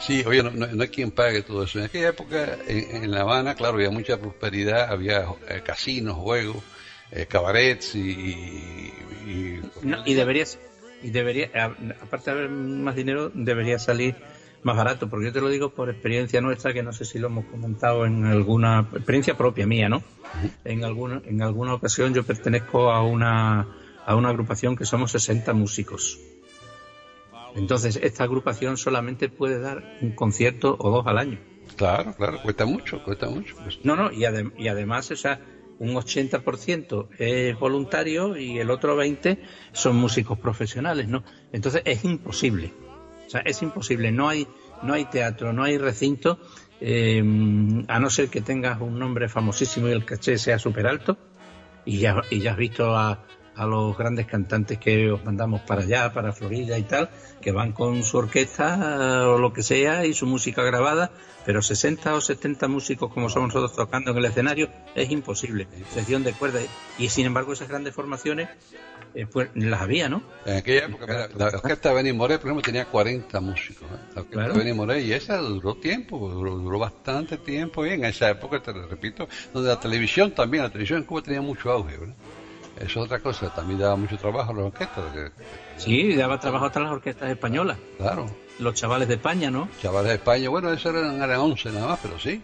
[0.00, 1.78] Sí, oye, no, hay quien pague todo eso.
[1.78, 6.62] En aquella época, en, La Habana, claro, había mucha prosperidad, había eh, casinos, juegos,
[7.12, 8.90] eh, cabarets y...
[9.24, 9.60] Y,
[10.04, 10.58] y deberías,
[11.00, 11.48] y debería,
[12.02, 14.16] aparte de haber más dinero, debería salir
[14.62, 17.28] más barato, porque yo te lo digo por experiencia nuestra, que no sé si lo
[17.28, 20.02] hemos comentado en alguna experiencia propia mía, ¿no?
[20.64, 23.68] En alguna, en alguna ocasión yo pertenezco a una,
[24.04, 26.18] a una agrupación que somos 60 músicos.
[27.54, 31.38] Entonces, esta agrupación solamente puede dar un concierto o dos al año.
[31.76, 33.56] Claro, claro, cuesta mucho, cuesta mucho.
[33.84, 34.24] No, no, y,
[34.58, 35.40] y además, o sea,
[35.78, 39.38] un 80% es voluntario y el otro 20%
[39.72, 41.24] son músicos profesionales, ¿no?
[41.52, 42.72] Entonces es imposible.
[43.26, 44.12] O sea, es imposible.
[44.12, 44.46] No hay,
[44.82, 46.38] no hay teatro, no hay recinto,
[46.80, 47.18] eh,
[47.88, 51.16] a no ser que tengas un nombre famosísimo y el caché sea súper alto.
[51.84, 55.82] Y ya, y ya has visto a, a los grandes cantantes que os mandamos para
[55.82, 57.10] allá, para Florida y tal,
[57.40, 61.10] que van con su orquesta o lo que sea y su música grabada,
[61.44, 66.22] pero 60 o 70 músicos como somos nosotros tocando en el escenario es imposible, sección
[66.22, 66.64] de cuerdas.
[66.98, 68.48] Y sin embargo esas grandes formaciones
[69.14, 70.22] eh, pues las había, ¿no?
[70.46, 73.82] En aquella época, la, orquesta de Benny Moré, por ejemplo, tenía 40 músicos.
[73.82, 73.96] ¿eh?
[74.14, 77.84] La orquesta de Benny Moré, y esa duró tiempo, duró, bastante tiempo.
[77.84, 81.22] Y en esa época, te lo repito, donde la televisión también, la televisión en Cuba
[81.22, 82.14] tenía mucho auge, ¿verdad?
[82.82, 85.04] Eso es otra cosa, también daba mucho trabajo a las orquestas.
[85.76, 87.78] Sí, daba trabajo hasta las orquestas españolas.
[87.96, 88.26] Claro.
[88.58, 89.68] Los chavales de España, ¿no?
[89.80, 92.42] Chavales de España, bueno, eso eran, eran 11 nada más, pero sí.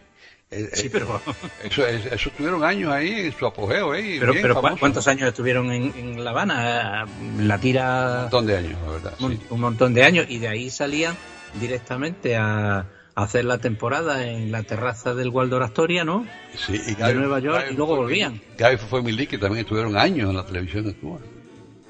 [0.51, 1.21] Eh, sí, pero...
[1.65, 4.19] Eso, eso, tuvieron años ahí, en su apogeo ahí.
[4.21, 7.05] Pero, pero ¿cuántos años estuvieron en, La Habana?
[7.39, 8.15] La tira...
[8.15, 9.15] Un montón de años, la verdad.
[9.19, 11.17] un montón de años, y de ahí salían
[11.61, 12.87] directamente a
[13.23, 16.25] hacer la temporada en la terraza del Waldorf Astoria, ¿no?
[16.55, 18.41] Sí, y de Nueva York y luego volvían.
[18.57, 21.19] Gaby fue mi que también estuvieron años en la televisión de Cuba.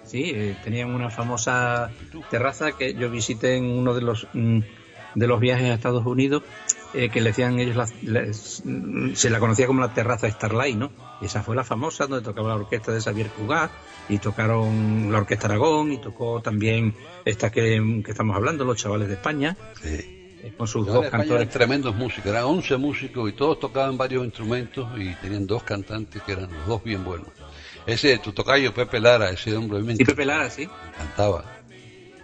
[0.04, 1.90] Sí, eh, tenían una famosa
[2.30, 4.60] terraza que yo visité en uno de los mm,
[5.14, 6.44] de los viajes a Estados Unidos,
[6.94, 7.92] eh, que le decían ellos,
[8.64, 10.92] mm, se la conocía como la terraza Starlight, ¿no?
[11.20, 13.70] Y esa fue la famosa donde tocaba la orquesta de Xavier Cugat
[14.08, 16.94] y tocaron la orquesta Aragón y tocó también
[17.26, 19.56] esta que, que estamos hablando, los chavales de España.
[19.82, 20.17] Sí
[20.56, 21.48] con sus dos cantores.
[21.48, 26.32] tremendos músicos, eran 11 músicos y todos tocaban varios instrumentos y tenían dos cantantes que
[26.32, 27.28] eran los dos bien buenos.
[27.86, 30.68] Ese, tu tocayo Pepe Lara, ese hombre Sí, Pepe Lara, sí.
[30.96, 31.44] Cantaba.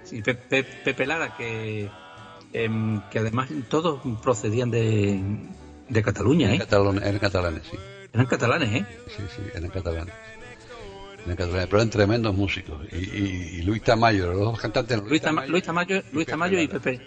[0.03, 1.89] Sí, Pepe, Lara, que,
[2.53, 5.23] em, que además todos procedían de,
[5.89, 6.61] de Cataluña, ¿eh?
[6.69, 7.79] eran catalanes, sí.
[8.13, 8.87] Eran catalanes, ¿eh?
[9.09, 10.15] Sí, sí, eran catalanes.
[11.25, 12.87] Eran catalanes, pero eran tremendos músicos.
[12.93, 15.03] Y, y, Luis Tamayo, los dos cantantes.
[15.03, 17.07] Luis, Tamayo, Luis Tamayo, Luis Tamayo y Pepe y, Pepe,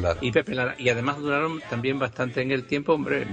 [0.00, 0.18] Lara.
[0.20, 3.26] y Pepe Y además duraron también bastante en el tiempo, hombre,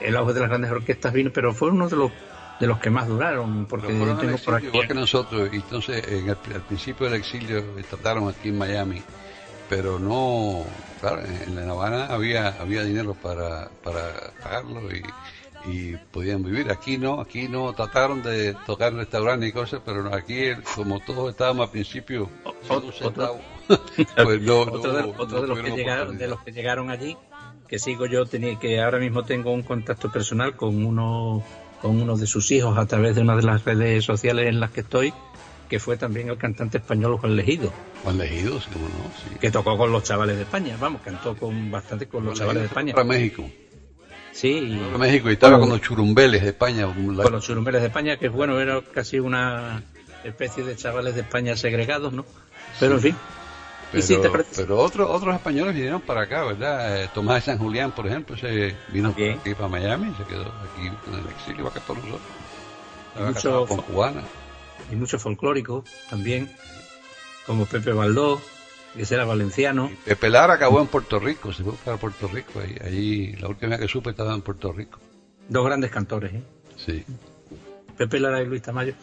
[0.00, 2.12] el, auge de las grandes orquestas vino, pero fue uno de los
[2.60, 4.66] de los que más duraron, porque tengo por aquí...
[4.66, 9.00] Igual que nosotros, y entonces en el, al principio del exilio trataron aquí en Miami,
[9.68, 10.64] pero no,
[11.00, 15.02] claro, en La Habana había, había dinero para, para pagarlo y,
[15.66, 16.70] y podían vivir.
[16.70, 21.66] Aquí no, aquí no, trataron de tocar restaurantes y cosas, pero aquí, como todos estábamos
[21.66, 22.30] al principio,
[24.24, 24.92] pues otro,
[25.42, 27.16] de, los que llegaron, de los que llegaron allí,
[27.68, 31.42] que sigo yo, tenía, que ahora mismo tengo un contacto personal con uno,
[31.82, 34.70] con uno de sus hijos a través de una de las redes sociales en las
[34.70, 35.12] que estoy,
[35.68, 37.72] que fue también el cantante español Juan Legido.
[38.02, 42.06] Juan Legido, sí, no, Que tocó con los chavales de España, vamos, cantó con bastante
[42.06, 42.94] con los chavales de España.
[42.94, 43.44] Para México.
[44.32, 44.78] Sí.
[44.86, 46.86] Para México y estaba con los churumbeles de España.
[46.86, 49.82] Con los churumbeles de España, que bueno, era casi una
[50.24, 52.24] especie de chavales de España segregados, ¿no?
[52.80, 53.16] Pero en fin,
[53.90, 57.02] pero, otros otros españoles vinieron para acá, ¿verdad?
[57.02, 60.86] Eh, Tomás de San Julián, por ejemplo, se vino aquí para Miami, se quedó aquí
[60.86, 62.20] en el exilio acá todos nosotros.
[63.18, 64.22] Y mucho, con cubana.
[64.90, 66.50] Y mucho folclórico también,
[67.46, 68.40] como Pepe Baldó,
[68.94, 69.90] que era valenciano.
[70.04, 73.70] Pepe Lara acabó en Puerto Rico, se fue para Puerto Rico, ahí, ahí la última
[73.70, 74.98] vez que supe estaba en Puerto Rico.
[75.48, 76.42] Dos grandes cantores, ¿eh?
[76.76, 77.04] Sí.
[77.96, 78.94] Pepe Lara y Luis Tamayo.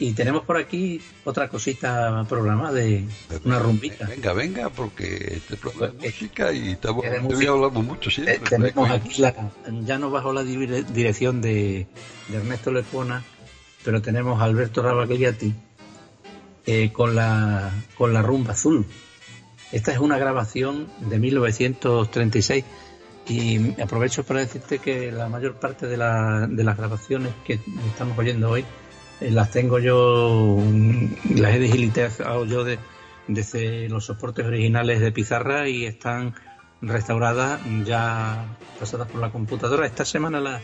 [0.00, 3.04] Y tenemos por aquí otra cosita programada de
[3.44, 4.06] una rumbita.
[4.06, 8.36] Venga, venga, porque este programa de pues, música y estamos, hablamos mucho siempre.
[8.36, 9.34] Eh, tenemos aquí la,
[9.82, 11.88] ya no bajo la dirección de,
[12.32, 13.24] Ernesto Lepona,
[13.84, 15.52] pero tenemos a Alberto Rabagliati
[16.66, 18.86] eh, con, la, con la rumba azul.
[19.72, 22.64] Esta es una grabación de 1936
[23.26, 27.58] y aprovecho para decirte que la mayor parte de, la, de las grabaciones que
[27.90, 28.64] estamos oyendo hoy
[29.20, 30.58] las tengo yo,
[31.34, 32.78] las he digitalizado yo de,
[33.26, 36.34] desde los soportes originales de pizarra y están
[36.80, 38.46] restauradas ya
[38.78, 39.86] pasadas por la computadora.
[39.86, 40.60] Esta semana la,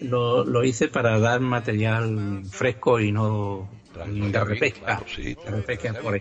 [0.00, 5.02] lo, hice para dar material fresco y no de repesca.
[5.06, 6.20] sí, por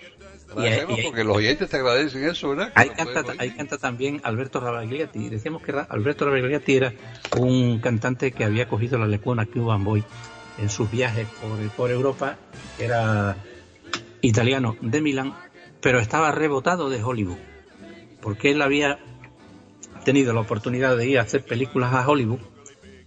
[0.58, 2.72] Y, porque los oyentes te agradecen eso, ¿verdad?
[2.76, 5.30] Ahí canta, ahí canta, también Alberto Rabagliati.
[5.30, 6.94] Decíamos que Alberto Rabagliati era
[7.38, 10.04] un cantante que había cogido la lecuna Cuban Boy
[10.58, 11.28] en sus viajes
[11.76, 12.38] por, Europa,
[12.80, 13.38] era
[14.22, 15.34] italiano de Milán,
[15.82, 17.38] pero estaba rebotado de Hollywood,
[18.22, 19.00] porque él había
[20.04, 22.40] tenido la oportunidad de ir a hacer películas a Hollywood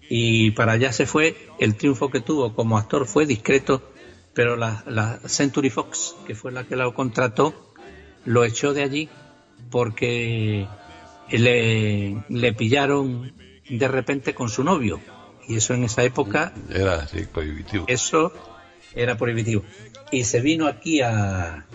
[0.08, 3.82] y para allá se fue, el triunfo que tuvo como actor fue discreto,
[4.34, 7.74] pero la, la Century Fox, que fue la que lo contrató,
[8.24, 9.08] lo echó de allí
[9.70, 10.66] porque
[11.30, 13.32] le pillaron
[13.68, 15.00] de repente con su novio
[15.48, 16.52] Y eso en esa época...
[16.70, 17.84] Era prohibitivo.
[17.88, 18.32] Eso
[18.94, 19.62] era prohibitivo.
[20.10, 21.66] Y se vino aquí a,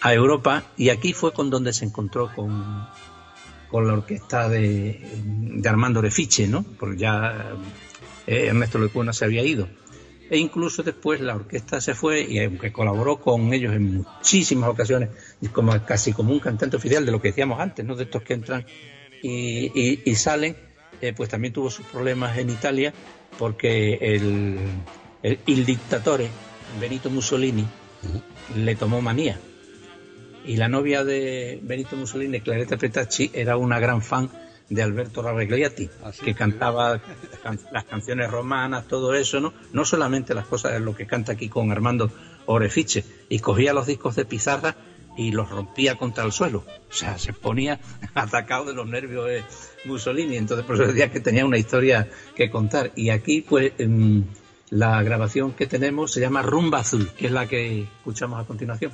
[0.00, 2.86] a Europa y aquí fue con donde se encontró con,
[3.68, 6.64] con la orquesta de, de Armando Refiche, ¿no?
[6.78, 7.52] Porque ya
[8.26, 9.68] eh, Ernesto Lecuna se había ido.
[10.28, 15.10] E incluso después la orquesta se fue y aunque colaboró con ellos en muchísimas ocasiones,
[15.52, 17.94] como, casi como un cantante oficial de lo que decíamos antes, ¿no?
[17.94, 18.66] De estos que entran
[19.22, 20.56] y, y, salen,
[21.00, 22.92] eh, pues también tuvo sus problemas en Italia
[23.38, 24.58] porque el,
[25.22, 26.28] el, el dictatore
[26.80, 27.66] Benito Mussolini
[28.54, 29.38] le tomó manía.
[30.44, 34.30] Y la novia de Benito Mussolini, Claretta Petacci, era una gran fan
[34.68, 37.00] de Alberto Ravegliati, ah, que cantaba
[37.72, 39.52] las canciones romanas, todo eso, ¿no?
[39.72, 42.10] No solamente las cosas, lo que canta aquí con Armando
[42.46, 44.76] Orefiche, y cogía los discos de pizarra
[45.16, 46.64] y los rompía contra el suelo.
[46.90, 47.80] O sea, se ponía
[48.14, 49.44] atacado de los nervios de
[49.84, 50.36] Mussolini.
[50.36, 52.92] Entonces, por eso decía que tenía una historia que contar.
[52.96, 53.72] Y aquí, pues,
[54.70, 58.92] la grabación que tenemos se llama Rumba Azul, que es la que escuchamos a continuación.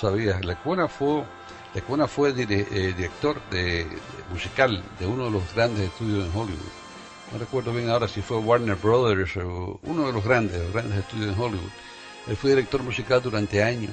[0.00, 1.24] Sabías, Lecuna fue,
[2.08, 3.86] fue eh, director de,
[4.32, 6.72] musical de uno de los grandes estudios en Hollywood.
[7.32, 10.98] no recuerdo bien ahora si fue Warner Brothers o uno de los grandes, los grandes
[10.98, 11.70] estudios en Hollywood.
[12.28, 13.92] Él fue director musical durante años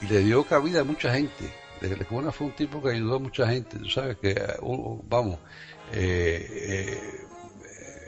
[0.00, 1.52] y le dio cabida a mucha gente.
[1.80, 3.78] La Cubana fue un tipo que ayudó a mucha gente.
[3.78, 5.38] Tú sabes que, uh, vamos,
[5.92, 7.00] eh, eh,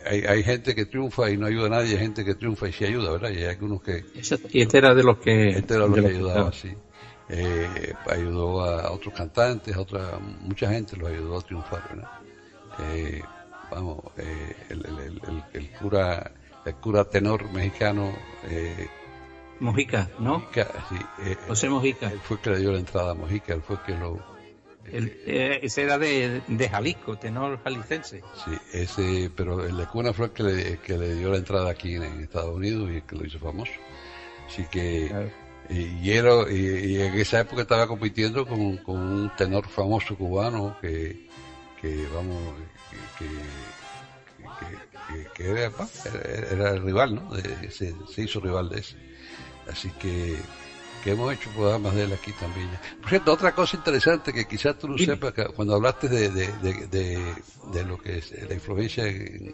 [0.07, 2.73] hay, hay, gente que triunfa y no ayuda a nadie, hay gente que triunfa y
[2.73, 3.31] sí ayuda, ¿verdad?
[3.31, 4.05] Y hay algunos que...
[4.51, 5.49] Y este era de los que...
[5.49, 6.73] Este era de los que ayudaba, sí.
[7.29, 12.11] Eh, ayudó a otros cantantes, a otra, mucha gente los ayudó a triunfar, ¿verdad?
[12.81, 13.23] Eh,
[13.71, 16.33] vamos, eh, el, el, el, el, cura,
[16.65, 18.13] el cura tenor mexicano.
[18.45, 18.89] Eh,
[19.61, 20.41] Mojica, ¿no?
[20.41, 22.11] Mojica, sí, eh, José Mojica.
[22.11, 24.35] Él fue el que le dio la entrada a Mojica, él fue el que lo.
[24.87, 28.23] Eh, ese era de, de, Jalisco, tenor jalicense.
[28.45, 31.71] Sí, ese, pero el de Cuna fue el que le, que le dio la entrada
[31.71, 33.73] aquí en, en, Estados Unidos y el que lo hizo famoso.
[34.47, 35.07] Así que.
[35.09, 35.44] Claro.
[35.71, 40.77] Y, era, y, y, en esa época estaba compitiendo con, con un tenor famoso cubano
[40.81, 41.29] que,
[41.81, 42.37] que vamos,
[43.19, 43.27] que,
[45.09, 45.71] que, que era,
[46.51, 47.35] era, el rival, ¿no?
[47.35, 48.97] De, se, se, hizo rival de ese.
[49.71, 50.37] Así que,
[51.03, 52.69] que hemos hecho programas de él aquí también.
[53.01, 56.47] Por cierto, otra cosa interesante que quizás tú no sepas, cuando hablaste de, de,
[56.89, 57.35] de,
[57.73, 59.05] de, lo que es la influencia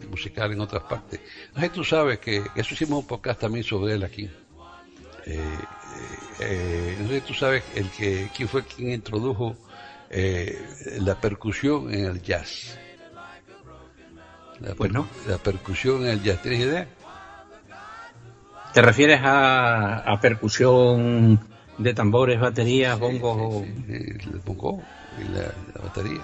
[0.09, 1.21] musical en otras partes,
[1.55, 4.29] no sé tú sabes que eso hicimos un podcast también sobre él aquí.
[5.25, 5.39] Eh,
[6.39, 9.55] eh, no sé tú sabes el que, quién fue quien introdujo
[10.09, 10.59] eh,
[10.99, 12.77] la percusión en el jazz.
[14.59, 15.07] La, pues no.
[15.27, 16.87] la percusión en el jazz, ¿tienes idea?
[18.73, 21.39] ¿Te refieres a, a percusión
[21.77, 23.65] de tambores, baterías, sí, bongos?
[23.87, 24.81] Sí, sí, el bongo
[25.19, 26.21] y la, la batería.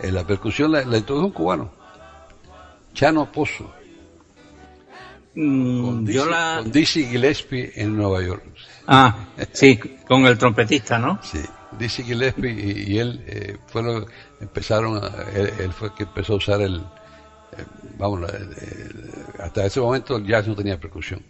[0.00, 1.70] Eh, la percusión la, la, introdujo un cubano,
[2.92, 3.70] Chano Pozo.
[5.34, 6.58] Mm, con, yo Dizzy, la...
[6.62, 8.44] con Dizzy Gillespie en Nueva York.
[8.92, 9.14] Ah,
[9.52, 9.78] sí,
[10.08, 11.20] con el trompetista, ¿no?
[11.22, 11.40] Sí.
[11.78, 14.04] Dizzy Gillespie y, y él eh, fueron,
[14.40, 16.78] empezaron, a, él, él, fue que empezó a usar el,
[17.56, 17.64] eh,
[17.96, 18.28] vamos,
[19.38, 21.22] hasta ese momento el jazz no tenía percusión.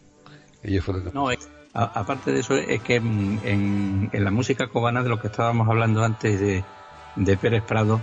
[0.63, 1.11] Ellos fueron que...
[1.13, 1.35] No, a,
[1.75, 6.03] aparte de eso, es que en, en, la música cubana, de lo que estábamos hablando
[6.03, 6.65] antes de,
[7.17, 8.01] de Pérez Prado,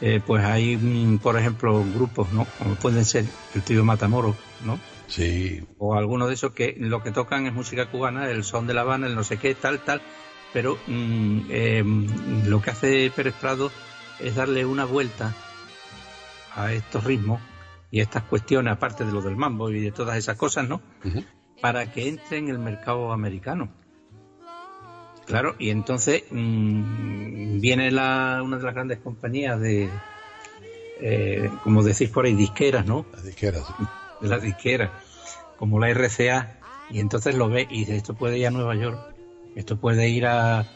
[0.00, 0.76] eh, pues hay,
[1.20, 2.46] por ejemplo, grupos, ¿no?
[2.56, 3.24] Como pueden ser
[3.56, 4.78] el tío Matamoros, ¿no?
[5.12, 5.62] Sí.
[5.76, 8.80] O alguno de esos que lo que tocan es música cubana, el son de La
[8.80, 10.00] Habana, el no sé qué, tal, tal,
[10.54, 11.84] pero mmm, eh,
[12.46, 13.70] lo que hace Pérez Prado
[14.20, 15.34] es darle una vuelta
[16.54, 17.42] a estos ritmos
[17.90, 20.80] y a estas cuestiones, aparte de lo del mambo y de todas esas cosas, ¿no?
[21.04, 21.26] Uh -huh.
[21.60, 23.68] Para que entre en el mercado americano.
[25.26, 29.90] Claro, y entonces mmm, viene la, una de las grandes compañías de,
[31.02, 33.04] eh, como decís por ahí, disqueras, ¿no?
[33.12, 33.84] Las disqueras, sí.
[34.22, 34.90] De las disqueras,
[35.58, 36.58] como la RCA,
[36.90, 38.98] y entonces lo ve y dice, esto puede ir a Nueva York,
[39.56, 40.70] esto puede ir a,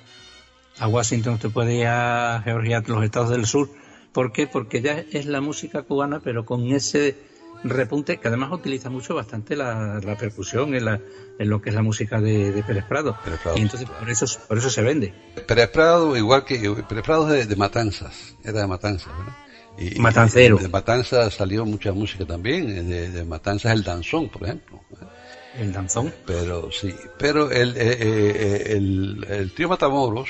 [0.79, 3.69] a Washington, esto puede ir a Georgia, los estados del sur.
[4.13, 4.47] ¿Por qué?
[4.47, 7.17] Porque ya es la música cubana, pero con ese
[7.65, 11.01] repunte que además utiliza mucho bastante la, la percusión en, la,
[11.39, 13.17] en, lo que es la música de, de Pérez, Prado.
[13.25, 13.59] Pérez Prado.
[13.59, 15.15] Y entonces por eso, por eso se vende.
[15.47, 19.37] Pérez Prado, igual que Pérez Prado es de, de Matanzas, era de Matanzas, ¿verdad?
[19.79, 20.57] Y, Matancero.
[20.59, 24.81] Y de Matanzas salió mucha música también, de, de Matanzas el danzón, por ejemplo.
[25.59, 26.13] El danzón.
[26.27, 30.29] Pero sí, pero el, el, el, el tío Matamoros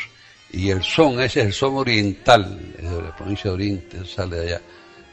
[0.53, 4.37] y el son, ese es el son oriental, es de la provincia de Oriente, sale
[4.37, 4.63] de allá.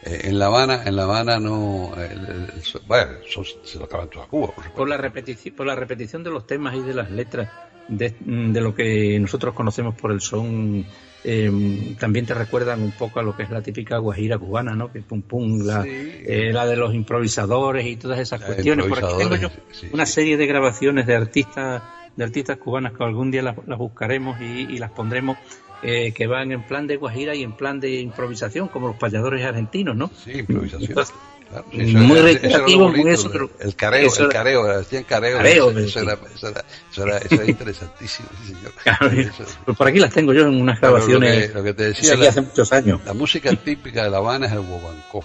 [0.04, 3.86] Eh, en La Habana, en La Habana no, el, el, el bueno, son, se lo
[3.86, 4.54] acaban toda Cuba.
[4.54, 7.50] Por, por, la repetición, por la repetición de los temas y de las letras
[7.88, 10.86] de, de lo que nosotros conocemos por el son,
[11.24, 14.92] eh, también te recuerdan un poco a lo que es la típica guajira cubana, ¿no?
[14.92, 15.90] Que pum pum, la, sí.
[15.90, 18.88] eh, la de los improvisadores y todas esas la cuestiones.
[18.88, 20.14] Por aquí tengo yo sí, una sí.
[20.14, 21.84] serie de grabaciones de artistas
[22.16, 25.36] de artistas cubanas que algún día las, las buscaremos y, y, las pondremos
[25.82, 29.44] eh, que van en plan de guajira y en plan de improvisación como los payadores
[29.44, 30.12] argentinos, ¿no?
[30.24, 30.92] Sí, improvisación.
[30.92, 31.16] Entonces,
[31.54, 35.38] Claro, sí, eso muy recreativo, muy eso, pero el careo, eso el careo, decían careo,
[35.38, 38.74] careo eso, eso, era, eso, era, eso, era, eso era interesantísimo, sí, señor.
[39.66, 42.16] Pues por aquí las tengo yo en unas grabaciones lo que, lo que te decía,
[42.16, 43.02] la, hace muchos años.
[43.06, 45.24] La música típica de La Habana es el guaguancó.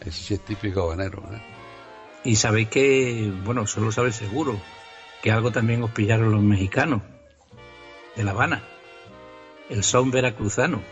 [0.00, 1.40] Ese sí es típico habanero, ¿eh?
[2.24, 4.60] Y sabéis que, bueno, solo sabéis seguro,
[5.22, 7.02] que algo también os pillaron los mexicanos
[8.16, 8.64] de La Habana,
[9.68, 10.82] el son veracruzano.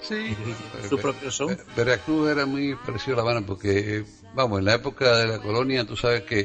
[0.00, 0.36] Sí,
[0.88, 1.56] su propio son.
[1.76, 5.84] Veracruz era muy parecido a La Habana porque, vamos, en la época de la colonia,
[5.84, 6.40] tú sabes que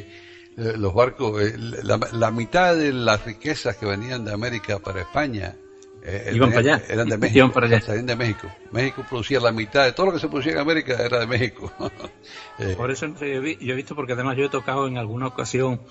[0.57, 5.01] eh, los barcos, eh, la, la, mitad de las riquezas que venían de América para
[5.01, 5.55] España
[6.03, 6.93] eh, iban tenían, para allá.
[6.93, 7.37] eran de México.
[7.37, 7.81] Iban para allá.
[7.81, 8.47] Salían de México.
[8.71, 11.71] México producía la mitad de todo lo que se producía en América era de México.
[12.59, 15.81] Eh, Por eso yo he visto, porque además yo he tocado en alguna ocasión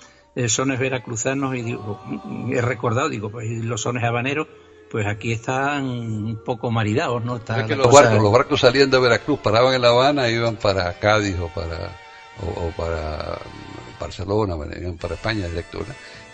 [0.47, 1.99] sones veracruzanos y digo,
[2.49, 4.47] he recordado, digo, pues los sones habaneros
[4.91, 7.37] pues aquí están un poco maridados, ¿no?
[7.37, 10.91] es que los, barcos, los barcos salían de Veracruz, paraban en La Habana iban para
[10.99, 11.95] Cádiz o para,
[12.41, 13.37] o, para
[13.97, 15.79] Barcelona, venían para España directo,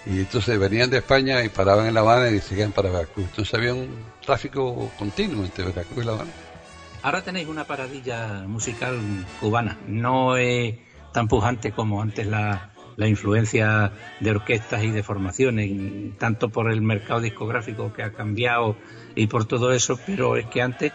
[0.08, 3.28] Y entonces venían de España y paraban en La Habana y seguían para Veracruz.
[3.30, 3.89] Entonces había un
[4.26, 6.32] tráfico continuo entre Veracruz y La Habana.
[7.03, 8.97] Ahora tenéis una paradilla musical
[9.39, 9.78] cubana.
[9.86, 10.76] No es
[11.14, 15.72] tan pujante como antes la, la influencia de orquestas y de formaciones,
[16.18, 18.76] tanto por el mercado discográfico que ha cambiado
[19.16, 20.91] y por todo eso, pero es que antes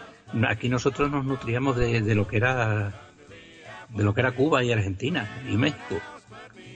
[0.47, 2.93] aquí nosotros nos nutríamos de, lo que era
[3.89, 5.99] de lo que era Cuba y Argentina y México.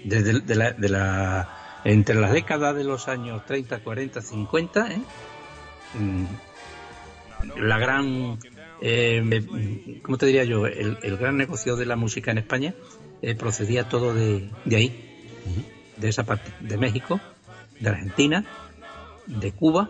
[0.06, 4.90] Desde de la, de entre las décadas de los años 30, 40, 50,
[7.58, 8.40] la gran,
[8.82, 10.68] eh, ¿cómo te diría yo?
[10.68, 12.74] El, gran negocio de la música en España
[13.22, 15.07] eh, procedía todo de, de ahí
[15.98, 17.20] de esa parte, de México,
[17.80, 18.46] de Argentina,
[19.26, 19.90] de Cuba.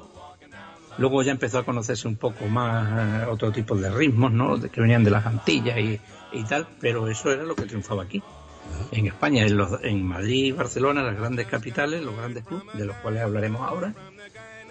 [0.98, 4.60] Luego ya empezó a conocerse un poco más eh, otro tipo de ritmos, ¿no?
[4.60, 6.00] Que venían de las Antillas y,
[6.50, 8.22] tal, pero eso era lo que triunfaba aquí.
[8.92, 12.86] En España, en, los, en Madrid y Barcelona, las grandes capitales, los grandes clubes, de
[12.86, 13.94] los cuales hablaremos ahora,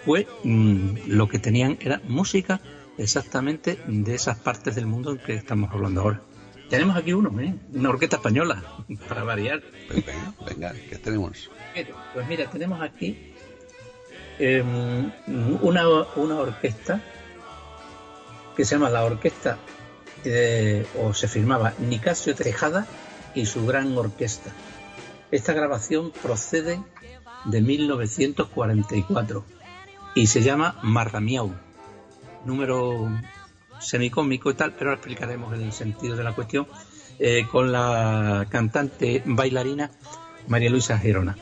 [0.05, 2.61] pues lo que tenían era música
[2.97, 6.21] exactamente de esas partes del mundo en que estamos hablando ahora.
[6.69, 7.55] Tenemos aquí uno, ¿eh?
[7.73, 8.63] una orquesta española,
[9.07, 9.61] para variar.
[9.87, 11.49] Pues venga, venga, ¿qué tenemos?
[12.13, 13.33] Pues mira, tenemos aquí
[14.39, 15.11] em,
[15.61, 17.01] una, orquesta
[18.55, 19.59] que se llama la Orquesta,
[20.99, 22.87] o se firmaba Nicasio Tejada
[23.35, 24.51] y su gran orquesta.
[25.31, 26.81] Esta grabación procede
[27.45, 29.45] de 1944
[30.15, 31.53] y se llama Marramiau,
[32.45, 33.09] número
[33.79, 36.67] semicómico y tal, pero ahora explicaremos el sentido de la cuestión
[37.19, 39.91] eh, con la cantante bailarina
[40.47, 41.35] María Luisa Gerona.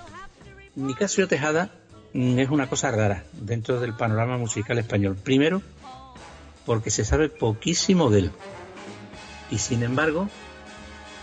[0.76, 1.70] Nicasio Tejada
[2.14, 5.18] mm, es una cosa rara dentro del panorama musical español.
[5.22, 5.62] Primero,
[6.66, 8.32] porque se sabe poquísimo de él.
[9.52, 10.30] Y sin embargo,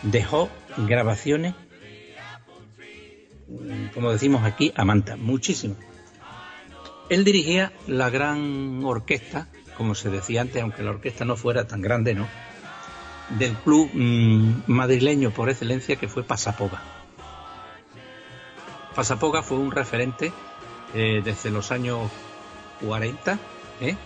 [0.02, 1.54] dejó grabaciones,
[3.48, 5.78] mm, como decimos aquí, a manta, muchísimas.
[7.08, 11.80] Él dirigía la gran orquesta como se decía antes, aunque la orquesta no fuera tan
[11.80, 12.28] grande, ¿no?
[13.38, 16.82] Del club mm, madrileño por excelencia que fue Pasapoga.
[18.94, 20.32] Pasapoga fue un referente
[20.94, 22.10] eh, desde los años
[22.82, 23.38] 40
[23.80, 23.96] ¿eh?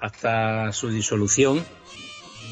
[0.00, 1.64] hasta su disolución,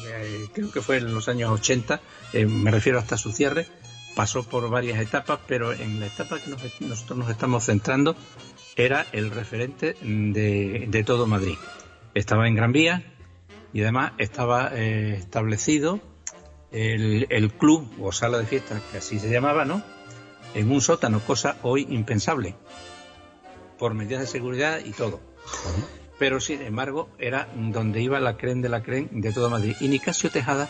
[0.07, 1.99] eh, creo que fue en los años 80,
[2.47, 3.67] me refiero hasta su cierre,
[4.15, 6.49] pasó por varias etapas, pero en la etapa que
[6.85, 8.15] nosotros nos estamos centrando
[8.75, 11.57] era el referente de todo Madrid
[12.17, 13.03] estaba en Gran Vía
[13.73, 15.99] y además estaba eh, establecido
[16.71, 19.81] el, club o sala de fiestas, que así se llamaba, ¿no?
[20.53, 22.55] En un sótano, cosa hoy impensable,
[23.77, 25.19] por medidas de seguridad y todo.
[26.19, 29.75] Pero sin embargo, era donde iba la cren de la cren de todo Madrid.
[29.79, 30.67] Y Nicasio Tejada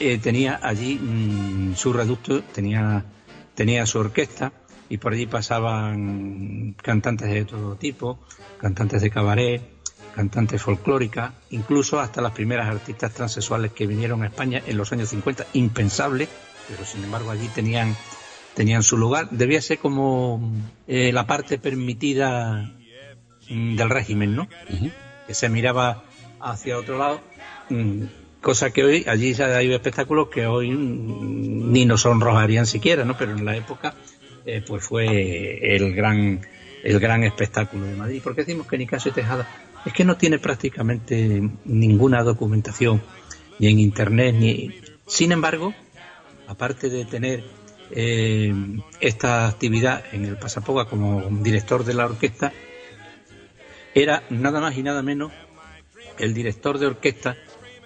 [0.00, 3.04] eh, tenía allí mm, su reducto, tenía,
[3.54, 4.52] tenía su orquesta
[4.88, 8.18] y por allí pasaban cantantes de todo tipo,
[8.58, 9.77] cantantes de cabaret,
[10.18, 15.10] cantante folclórica, incluso hasta las primeras artistas transexuales que vinieron a España en los años
[15.10, 16.26] 50, impensable,
[16.66, 17.94] pero sin embargo allí tenían,
[18.52, 19.30] tenían su lugar.
[19.30, 20.40] Debía ser como
[20.88, 22.68] eh, la parte permitida
[23.48, 24.48] mm, del régimen, ¿no?
[25.28, 26.02] Que se miraba
[26.40, 27.20] hacia otro lado,
[27.70, 28.02] mm,
[28.42, 33.16] cosa que hoy, allí hay espectáculos que hoy mm, ni nos sonrojarían siquiera, ¿no?
[33.16, 33.94] Pero en la época,
[34.44, 36.40] eh, pues fue el gran
[36.82, 38.22] el gran espectáculo de Madrid.
[38.22, 39.46] ¿Por qué decimos que Nicasio Tejada
[39.88, 43.02] es que no tiene prácticamente ninguna documentación
[43.58, 45.72] ni en internet ni sin embargo
[46.46, 47.42] aparte de tener
[47.90, 48.52] eh,
[49.00, 52.52] esta actividad en el Pasapoga como director de la orquesta
[53.94, 55.32] era nada más y nada menos
[56.18, 57.38] el director de orquesta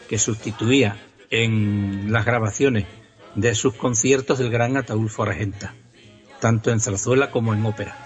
[0.09, 1.00] que sustituía
[1.30, 2.84] en las grabaciones
[3.36, 5.76] de sus conciertos del gran Ataulfo Argenta,
[6.40, 7.96] tanto en zarzuela como en ópera.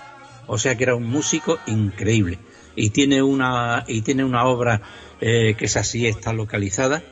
[0.49, 2.39] O sea que era un músico increíble
[2.77, 4.83] y tiene una, y tiene una obra
[5.21, 7.03] eh, que es así, está localizada,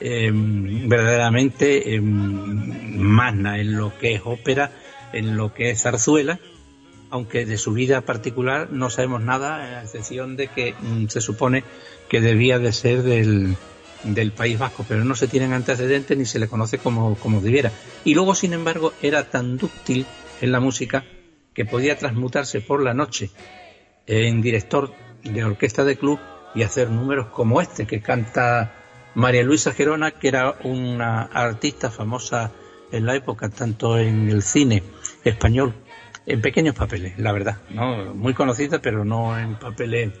[0.00, 4.70] em, verdaderamente em, magna en lo que es ópera,
[5.12, 6.38] en lo que es zarzuela,
[7.10, 11.64] aunque de su vida particular no sabemos nada, a excepción de que mm, se supone
[12.08, 13.56] que debía de ser del,
[14.04, 17.72] del País Vasco, pero no se tienen antecedentes ni se le conoce como, como debiera.
[18.04, 20.06] Y luego, sin embargo, era tan dúctil
[20.40, 21.04] en la música
[21.52, 23.30] que podía transmutarse por la noche
[24.06, 24.92] en director
[25.22, 26.18] de orquesta de club
[26.54, 28.72] y hacer números como este que canta
[29.14, 32.52] María Luisa Gerona, que era una artista famosa
[32.92, 34.82] en la época, tanto en el cine
[35.24, 35.74] español,
[36.26, 38.14] en pequeños papeles, la verdad, ¿no?
[38.14, 40.12] muy conocida, pero no en papeles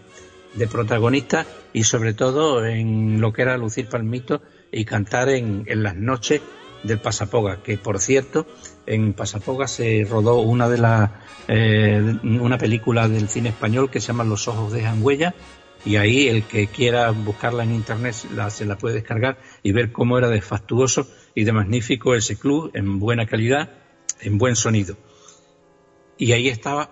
[0.54, 5.82] de protagonista y sobre todo en lo que era lucir palmito y cantar en, en
[5.82, 6.40] las noches
[6.82, 8.46] del Pasapoga, que por cierto
[8.86, 11.10] en Pasapoga se rodó una de las
[11.48, 15.34] eh, una película del cine español que se llama Los ojos de huella
[15.84, 19.92] y ahí el que quiera buscarla en internet la, se la puede descargar y ver
[19.92, 23.70] cómo era de fastuoso y de magnífico ese club en buena calidad,
[24.20, 24.96] en buen sonido.
[26.18, 26.90] Y ahí estaba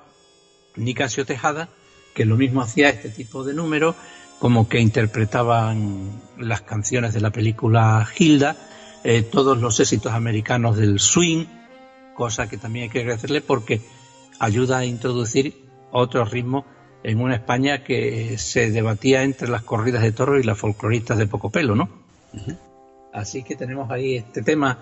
[0.77, 1.69] Nicasio Tejada,
[2.15, 3.95] que lo mismo hacía este tipo de números,
[4.39, 8.57] como que interpretaban las canciones de la película Hilda,
[9.05, 11.47] eh, todos los éxitos americanos del swing,
[12.15, 13.81] cosa que también hay que agradecerle porque
[14.39, 15.55] ayuda a introducir
[15.91, 16.65] otro ritmo
[17.03, 21.27] en una España que se debatía entre las corridas de toros y las folcloristas de
[21.27, 21.89] poco pelo, ¿no?
[23.13, 24.79] Así que tenemos ahí este tema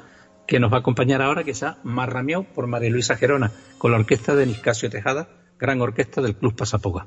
[0.47, 3.99] que nos va a acompañar ahora, que es Marramiau por María Luisa Gerona, con la
[3.99, 7.07] orquesta de Niscasio Tejada, gran orquesta del Club Pasapoga.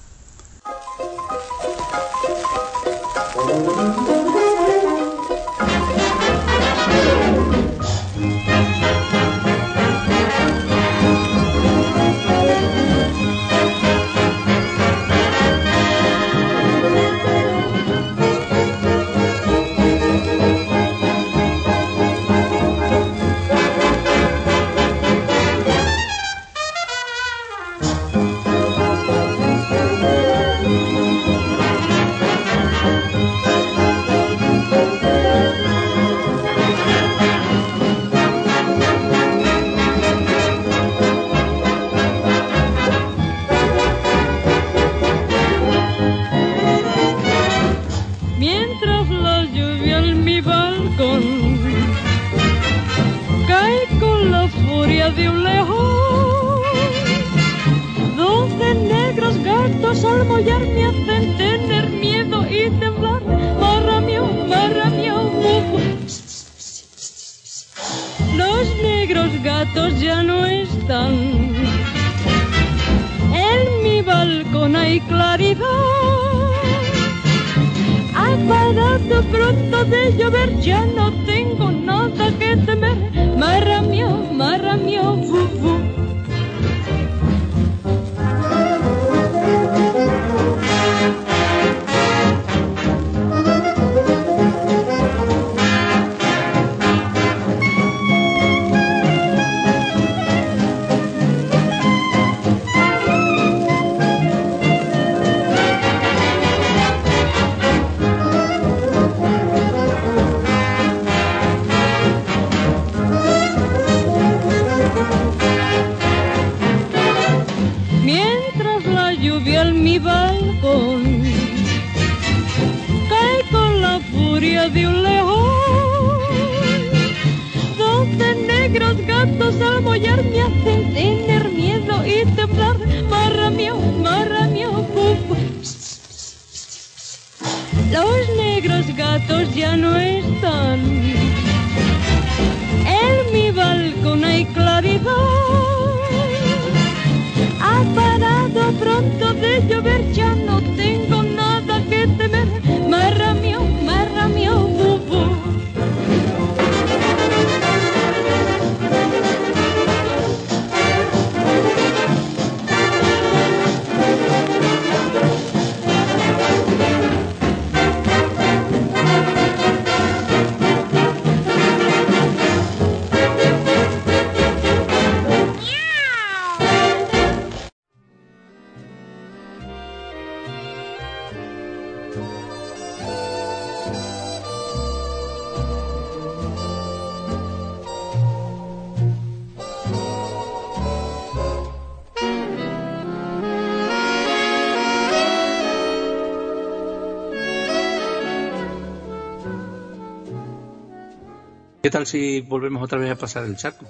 [201.91, 203.85] tal si volvemos otra vez a pasar el charco?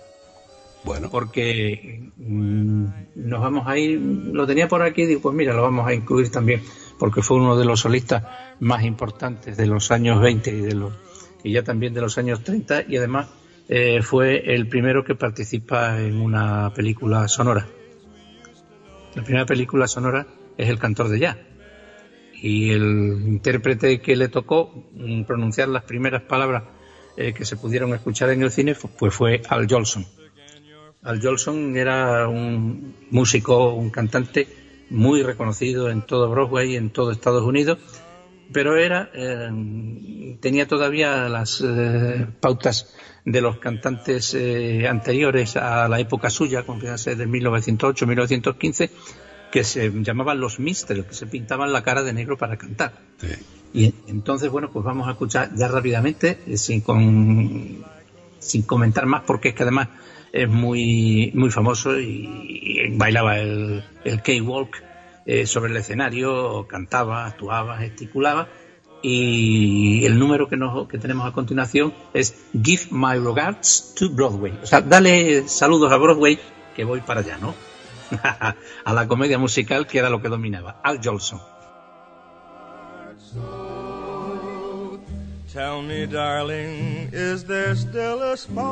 [0.83, 1.09] Bueno.
[1.09, 2.85] Porque mm,
[3.15, 6.29] nos vamos a ir, lo tenía por aquí, digo, pues mira, lo vamos a incluir
[6.31, 6.61] también,
[6.97, 8.23] porque fue uno de los solistas
[8.59, 10.93] más importantes de los años 20 y, de los,
[11.43, 13.29] y ya también de los años 30, y además
[13.69, 17.67] eh, fue el primero que participa en una película sonora.
[19.13, 20.25] La primera película sonora
[20.57, 21.37] es El cantor de ya.
[22.33, 26.63] Y el intérprete que le tocó mm, pronunciar las primeras palabras
[27.17, 30.05] eh, que se pudieron escuchar en el cine pues fue Al Jolson.
[31.03, 34.47] Al Jolson era un músico, un cantante
[34.89, 37.79] muy reconocido en todo Broadway, en todo Estados Unidos,
[38.53, 42.93] pero era eh, tenía todavía las eh, pautas
[43.25, 44.35] de los cantantes
[44.89, 46.65] anteriores a la época suya,
[46.97, 48.89] ser de 1908-1915,
[49.51, 52.93] que se llamaban los Mister, que se pintaban la cara de negro para cantar.
[53.73, 56.83] Y entonces, bueno, pues vamos a escuchar ya rápidamente, eh, sin,
[58.39, 59.89] sin comentar más, porque es que además
[60.31, 64.77] es muy, muy famoso y, bailaba el, el K-Walk
[65.25, 68.47] eh, sobre el escenario, cantaba, actuaba, gesticulaba.
[69.03, 74.53] Y el número que, nos, que tenemos a continuación es Give My Regards to Broadway.
[74.61, 76.39] O sea, dale saludos a Broadway,
[76.75, 77.55] que voy para allá, ¿no?
[78.85, 80.79] a la comedia musical, que era lo que dominaba.
[80.83, 81.39] Al Jolson.
[85.51, 88.63] Tell me, darling, is there still a spark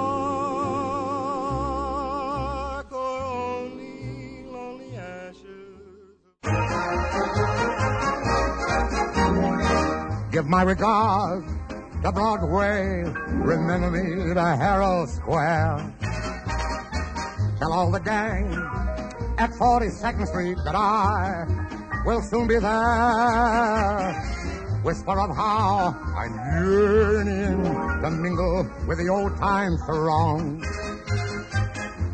[2.89, 5.43] or only lonely ashes?
[10.31, 11.51] Give my regards
[12.03, 13.03] to Broadway.
[13.27, 15.93] Remember me to Herald Square.
[17.59, 18.55] Tell all the gang
[19.39, 21.45] at 42nd Street that I
[22.05, 24.39] will soon be there
[24.83, 27.63] whisper of how I'm yearning
[28.01, 30.61] to mingle with the old time throng.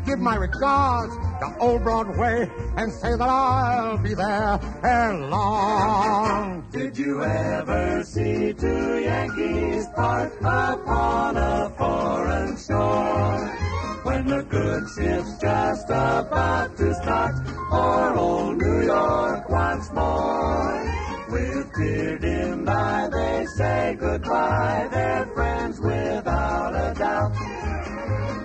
[0.06, 6.64] Give my regards to Old Broadway and say that I'll be there ere long.
[6.70, 13.65] Did you ever see two Yankees part upon a foreign shore?
[14.06, 17.34] When the good ship's just about to start
[17.68, 21.26] for old New York once more.
[21.28, 24.86] With tear dim eye, they say goodbye.
[24.92, 27.34] They're friends without a doubt.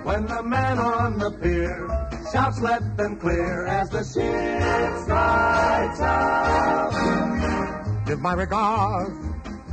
[0.04, 1.88] When the man on the pier
[2.32, 6.92] shouts, let them clear as the ship rides out.
[8.04, 9.16] Give my regards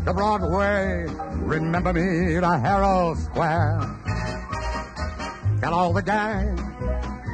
[0.05, 1.07] to Broadway.
[1.37, 3.98] Remember me to Herald Square.
[5.61, 6.57] Tell all the gang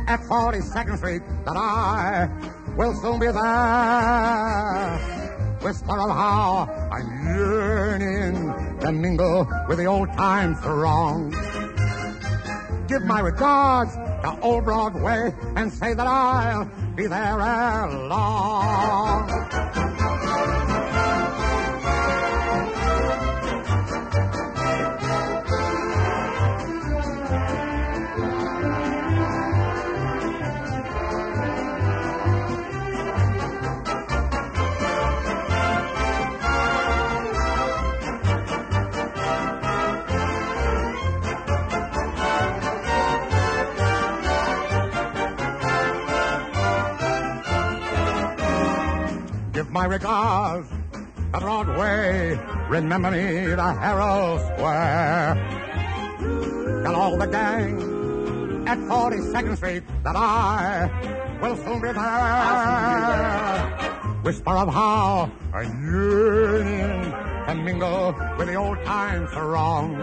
[0.07, 2.28] at 42nd Street that I
[2.76, 5.26] will soon be there
[5.65, 11.32] whisper of how I'm yearning to mingle with the old time throng.
[12.88, 16.65] Give my regards to old Broadway and say that I'll
[16.95, 20.14] be there ere long.
[49.76, 50.69] My regards
[51.34, 52.39] to Broadway.
[52.69, 55.36] Remember me to Herald Square.
[56.84, 60.89] Tell all the gang at 42nd Street that I
[61.41, 62.05] will soon be there.
[64.23, 67.11] Whisper of how I'm yearning
[67.45, 69.97] to mingle with the old time throng.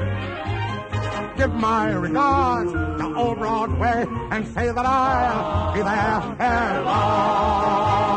[1.38, 8.11] Give my regards to old Broadway and say that I'll be there ere long.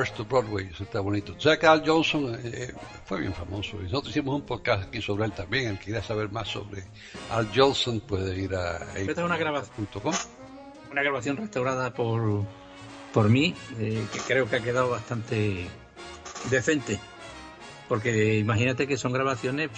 [0.00, 1.36] Regards to Broadway, eso está bonito.
[1.36, 2.74] Jack Al Johnson eh, eh,
[3.04, 5.66] fue bien famoso y nosotros hicimos un podcast aquí sobre él también.
[5.66, 6.84] El que quiera saber más sobre
[7.30, 8.78] Al Johnson puede ir a
[9.22, 9.86] una grabación,
[10.90, 12.46] una grabación restaurada por,
[13.12, 15.66] por mí, eh, que creo que ha quedado bastante
[16.48, 16.98] decente.
[17.86, 19.68] Porque imagínate que son grabaciones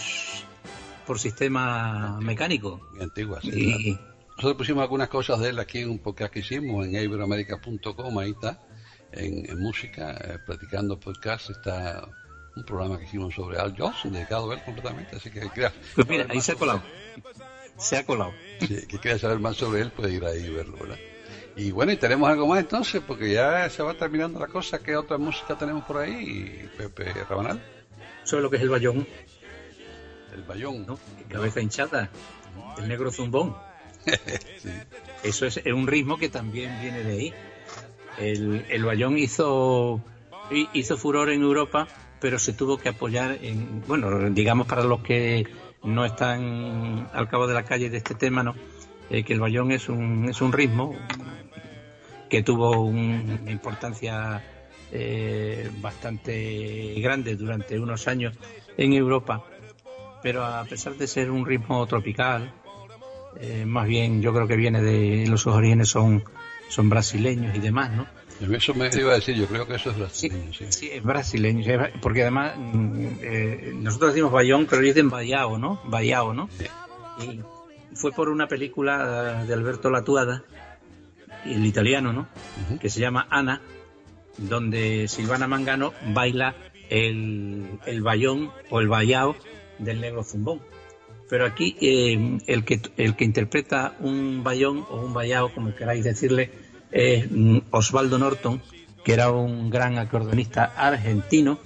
[1.05, 2.81] por sistema mecánico.
[2.93, 3.99] Muy antiguas, sí.
[4.37, 8.31] Nosotros pusimos algunas cosas de él aquí en un podcast que hicimos en iberoamerica.com, ahí
[8.31, 8.61] está
[9.13, 12.07] en, música, eh, platicando podcast, está
[12.55, 16.09] un programa que hicimos sobre Al Johnson, dedicado a él completamente, así que crea, Pues
[16.09, 16.83] mira, ahí se ha colado.
[17.77, 18.33] Se ha colado.
[18.61, 20.99] Sí, que quiera saber más sobre él puede ir ahí y verlo, ¿verdad?
[21.57, 24.79] Y bueno, y tenemos algo más entonces, porque ya se va terminando la cosa.
[24.79, 27.63] ¿Qué otra música tenemos por ahí, Pepe Rabanal?
[28.25, 29.07] ¿Sabes lo que es el bayón?
[30.35, 30.87] El bayón.
[30.87, 30.99] ¿no?
[31.29, 32.11] Cabeza hinchada,
[32.79, 33.57] el negro zumbón.
[34.59, 34.71] sí.
[35.23, 37.35] Eso es, un ritmo que también viene de ahí.
[38.19, 40.01] El, el bayón hizo,
[40.73, 41.89] hizo furor en Europa,
[42.21, 45.47] pero se tuvo que apoyar en, bueno, digamos para los que
[45.83, 48.55] no están al cabo de la calle de este tema, ¿no?
[49.11, 50.95] Eh, que el bayón es un, es un ritmo
[52.31, 54.43] que tuvo una importancia
[54.91, 58.35] eh, bastante grande durante unos años
[58.77, 59.45] en Europa,
[60.23, 62.53] pero a pesar de ser un ritmo tropical,
[63.41, 66.25] eh, más bien yo creo que viene de los orígenes son,
[66.73, 68.07] son brasileños y demás, ¿no?
[68.57, 70.53] Eso me iba a decir, yo creo que eso es brasileño.
[70.55, 70.91] Sí, sí.
[70.91, 71.65] es brasileño,
[72.01, 75.83] porque además mm, eh, nosotros decimos Bayón, pero dicen Bayao, ¿no?
[75.85, 76.49] Bayao, ¿no?
[77.21, 77.41] Y
[77.95, 80.45] fue por una película de Alberto Latuada,
[81.45, 82.29] el italiano, ¿no?
[82.81, 83.61] Que se llama Ana,
[84.39, 86.57] donde Silvana Mangano baila
[86.89, 89.37] el, el bayón o el bayao
[89.79, 90.63] del negro zumbón.
[91.33, 96.05] Pero aquí eh, el, que, el que interpreta un bayón o un bayao, como queráis
[96.05, 96.51] decirle,
[96.91, 98.61] es mm, Osvaldo Norton,
[99.03, 101.59] que era un gran acordeonista argentino,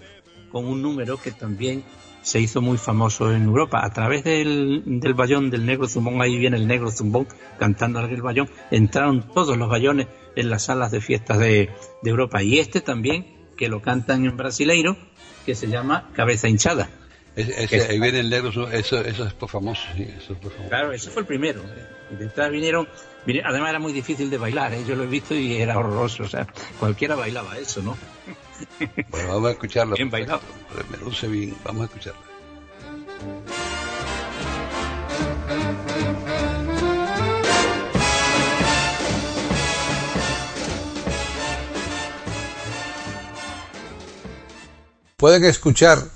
[0.52, 1.82] con un número que también
[2.22, 3.84] se hizo muy famoso en Europa.
[3.84, 7.26] A través del, del bayón del negro zumbón, ahí viene el negro zumbón
[7.58, 10.06] cantando el bayón, entraron todos los bayones
[10.36, 11.70] en las salas de fiestas de,
[12.04, 12.40] de Europa.
[12.40, 14.96] Y este también, que lo cantan en brasileiro,
[15.44, 16.88] que se llama Cabeza Hinchada.
[17.36, 20.70] Ese, ahí viene el negro, eso, eso es por famoso, sí, eso es por famoso.
[20.70, 21.60] Claro, ese fue el primero.
[22.10, 22.88] Y detrás vinieron,
[23.44, 24.84] además era muy difícil de bailar, ¿eh?
[24.88, 26.46] yo lo he visto y era horroroso, o sea,
[26.80, 27.96] cualquiera bailaba eso, ¿no?
[29.10, 29.96] Bueno, vamos a escucharlo.
[29.96, 30.40] Bien bailado.
[30.90, 32.20] Me luce bien, vamos a escucharlo.
[45.18, 46.15] Pueden escuchar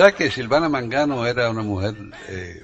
[0.00, 1.94] ¿Sabes que Silvana Mangano era una mujer
[2.26, 2.62] eh,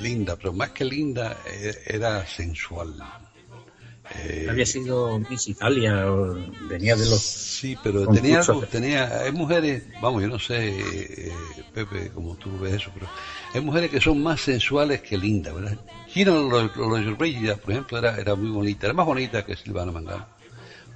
[0.00, 2.94] linda, pero más que linda, eh, era sensual?
[4.16, 6.34] Eh, Había sido Miss Italia, o
[6.66, 7.20] venía de los.
[7.20, 9.20] Sí, pero tenía, tenía.
[9.20, 11.32] Hay mujeres, vamos, yo no sé, eh,
[11.74, 13.06] Pepe, como tú ves eso, pero
[13.52, 15.76] hay mujeres que son más sensuales que lindas, ¿verdad?
[16.08, 20.26] Gina Lollobrigida, por ejemplo, era, era muy bonita, era más bonita que Silvana Mangano.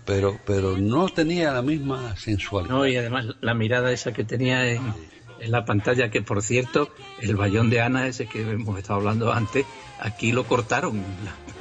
[0.07, 2.75] Pero, pero no tenía la misma sensualidad.
[2.75, 4.81] No, y además la mirada esa que tenía en,
[5.41, 9.33] en la pantalla, que por cierto, el bayón de Ana, ese que hemos estado hablando
[9.33, 9.67] antes,
[10.01, 11.03] aquí lo cortaron.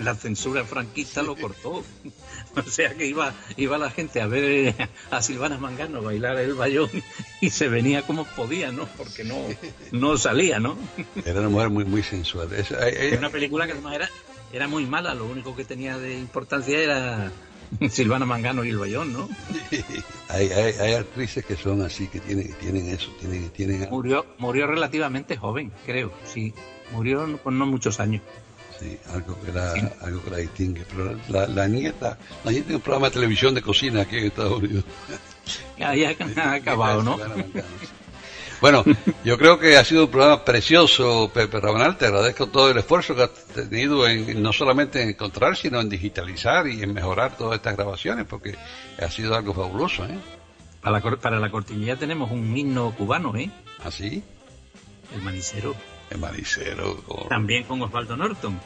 [0.03, 1.83] La, censura franquista lo cortó.
[2.55, 6.55] O sea que iba, iba la gente a ver eh, a Silvana Mangano bailar el
[6.55, 6.89] bayón
[7.39, 8.87] y se venía como podía, ¿no?
[8.97, 9.35] Porque no,
[9.91, 10.75] no salía, ¿no?
[11.23, 12.49] Era una mujer muy, muy sensual.
[12.51, 14.09] Era una película que además era,
[14.51, 17.31] era muy mala, lo único que tenía de importancia era
[17.89, 19.29] Silvana Mangano y el Bayón, ¿no?
[20.29, 23.87] hay, hay, hay, actrices que son así, que tienen, tienen eso, tienen, tienen...
[23.89, 26.53] Murió, murió relativamente joven, creo, sí.
[26.91, 28.21] Murió con no muchos años.
[28.79, 30.85] Sí, algo que la, algo que la distingue.
[30.89, 34.25] Pero la, la nieta, la nieta tiene un programa de televisión de cocina aquí en
[34.25, 34.83] Estados Unidos.
[35.77, 37.17] Ya, ya ha acabado, ¿no?
[38.59, 38.83] Bueno,
[39.23, 41.97] yo creo que ha sido un programa precioso, Pepe Rabanal.
[41.97, 45.89] Te agradezco todo el esfuerzo que has tenido en no solamente en encontrar, sino en
[45.89, 48.55] digitalizar y en mejorar todas estas grabaciones, porque
[48.99, 50.05] ha sido algo fabuloso.
[50.05, 50.17] ¿eh?
[50.81, 53.51] Para, la, para la cortinilla tenemos un himno cubano, ¿eh?
[53.83, 54.23] ¿Ah, sí?
[55.13, 55.75] El manicero.
[56.09, 56.95] El manicero.
[57.29, 58.59] También con Osvaldo Norton.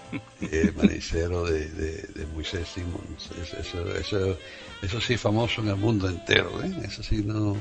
[0.51, 3.31] El manicero de, de, Moisés Simons.
[3.41, 4.37] Eso, eso,
[4.81, 6.71] eso, sí famoso en el mundo entero, ¿eh?
[6.83, 7.57] Eso sí no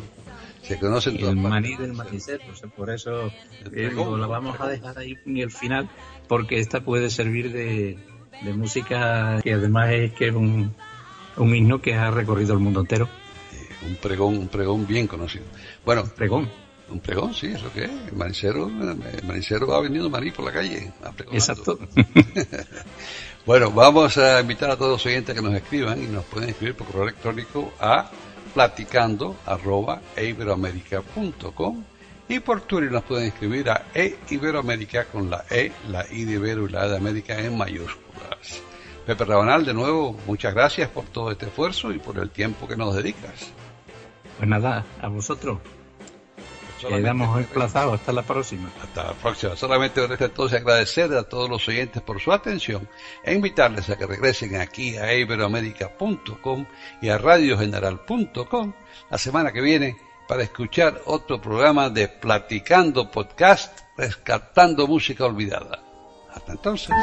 [0.62, 2.42] se conocen el maní del manicero,
[2.76, 3.32] por eso
[3.72, 5.88] eh, lo vamos a dejar ahí en el final,
[6.28, 7.98] porque esta puede servir de,
[8.54, 10.74] música que además es que es un,
[11.36, 13.08] un himno que ha recorrido el mundo entero.
[13.86, 15.44] un pregón, un pregón bien conocido.
[15.84, 16.48] Bueno, pregón.
[16.90, 17.90] Un pregón, sí, eso que es.
[17.90, 20.92] El manicero, el manicero va vendiendo maní por la calle.
[21.30, 21.78] Exacto.
[23.46, 26.74] bueno, vamos a invitar a todos los oyentes que nos escriban y nos pueden escribir
[26.74, 28.10] por correo electrónico a
[28.54, 31.84] platicando arroba eiberoamerica.com
[32.28, 36.34] y por Twitter nos pueden escribir a e iberoamérica con la E, la I de
[36.34, 38.62] Ibero y la de América en mayúsculas.
[39.04, 42.76] Pepe Rabanal, de nuevo, muchas gracias por todo este esfuerzo y por el tiempo que
[42.76, 43.52] nos dedicas.
[44.38, 45.58] Pues nada, a vosotros.
[46.88, 47.94] Quedamos emplazados.
[47.94, 48.70] Hasta la próxima.
[48.82, 49.56] Hasta la próxima.
[49.56, 52.88] Solamente resta entonces agradecer a todos los oyentes por su atención
[53.24, 56.66] e invitarles a que regresen aquí a iberoamérica.com
[57.02, 58.72] y a radiogeneral.com
[59.10, 59.96] la semana que viene
[60.28, 65.82] para escuchar otro programa de Platicando Podcast, rescatando música olvidada.
[66.32, 66.94] Hasta entonces.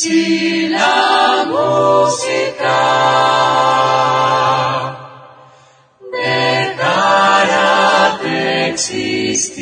[0.00, 2.78] Si la música
[6.12, 9.58] dejara de existir,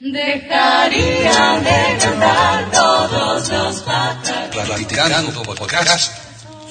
[0.00, 4.48] dejaría de cantar todos los patas.
[4.48, 6.12] Platicando podcast,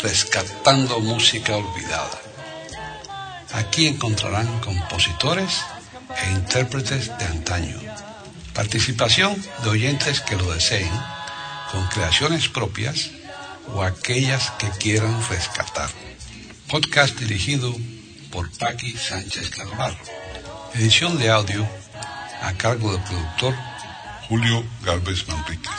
[0.01, 2.19] rescatando música olvidada.
[3.53, 5.63] Aquí encontrarán compositores
[6.21, 7.92] e intérpretes de antaño.
[8.53, 10.91] Participación de oyentes que lo deseen,
[11.71, 13.09] con creaciones propias
[13.73, 15.89] o aquellas que quieran rescatar.
[16.69, 17.73] Podcast dirigido
[18.31, 19.97] por Paqui Sánchez Carvalho.
[20.75, 21.67] Edición de audio
[22.41, 23.55] a cargo del productor
[24.29, 25.71] Julio Galvez Manríquez.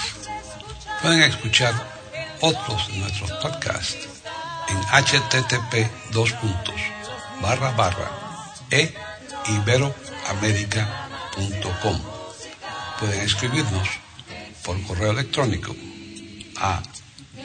[1.03, 1.75] Pueden escuchar
[2.41, 4.09] otros de nuestros podcasts
[4.69, 6.35] en http dos
[8.71, 8.95] e.
[12.99, 13.89] Pueden escribirnos
[14.65, 15.77] por correo electrónico
[16.57, 16.83] a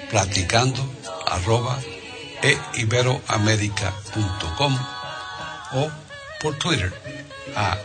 [0.10, 0.82] platicando
[1.28, 1.80] arroba
[2.42, 4.80] e iberoamerica.com
[5.74, 5.92] o
[6.40, 6.94] por Twitter
[7.56, 7.78] a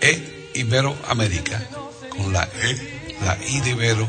[0.00, 1.60] e iberoamerica
[2.08, 4.08] con la e, la i de Ibero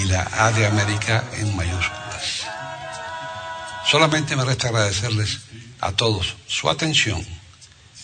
[0.00, 2.46] y la a de América en mayúsculas.
[3.86, 5.40] Solamente me resta agradecerles
[5.80, 7.24] a todos su atención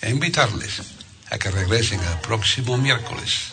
[0.02, 0.82] e invitarles
[1.30, 3.52] a que regresen el próximo miércoles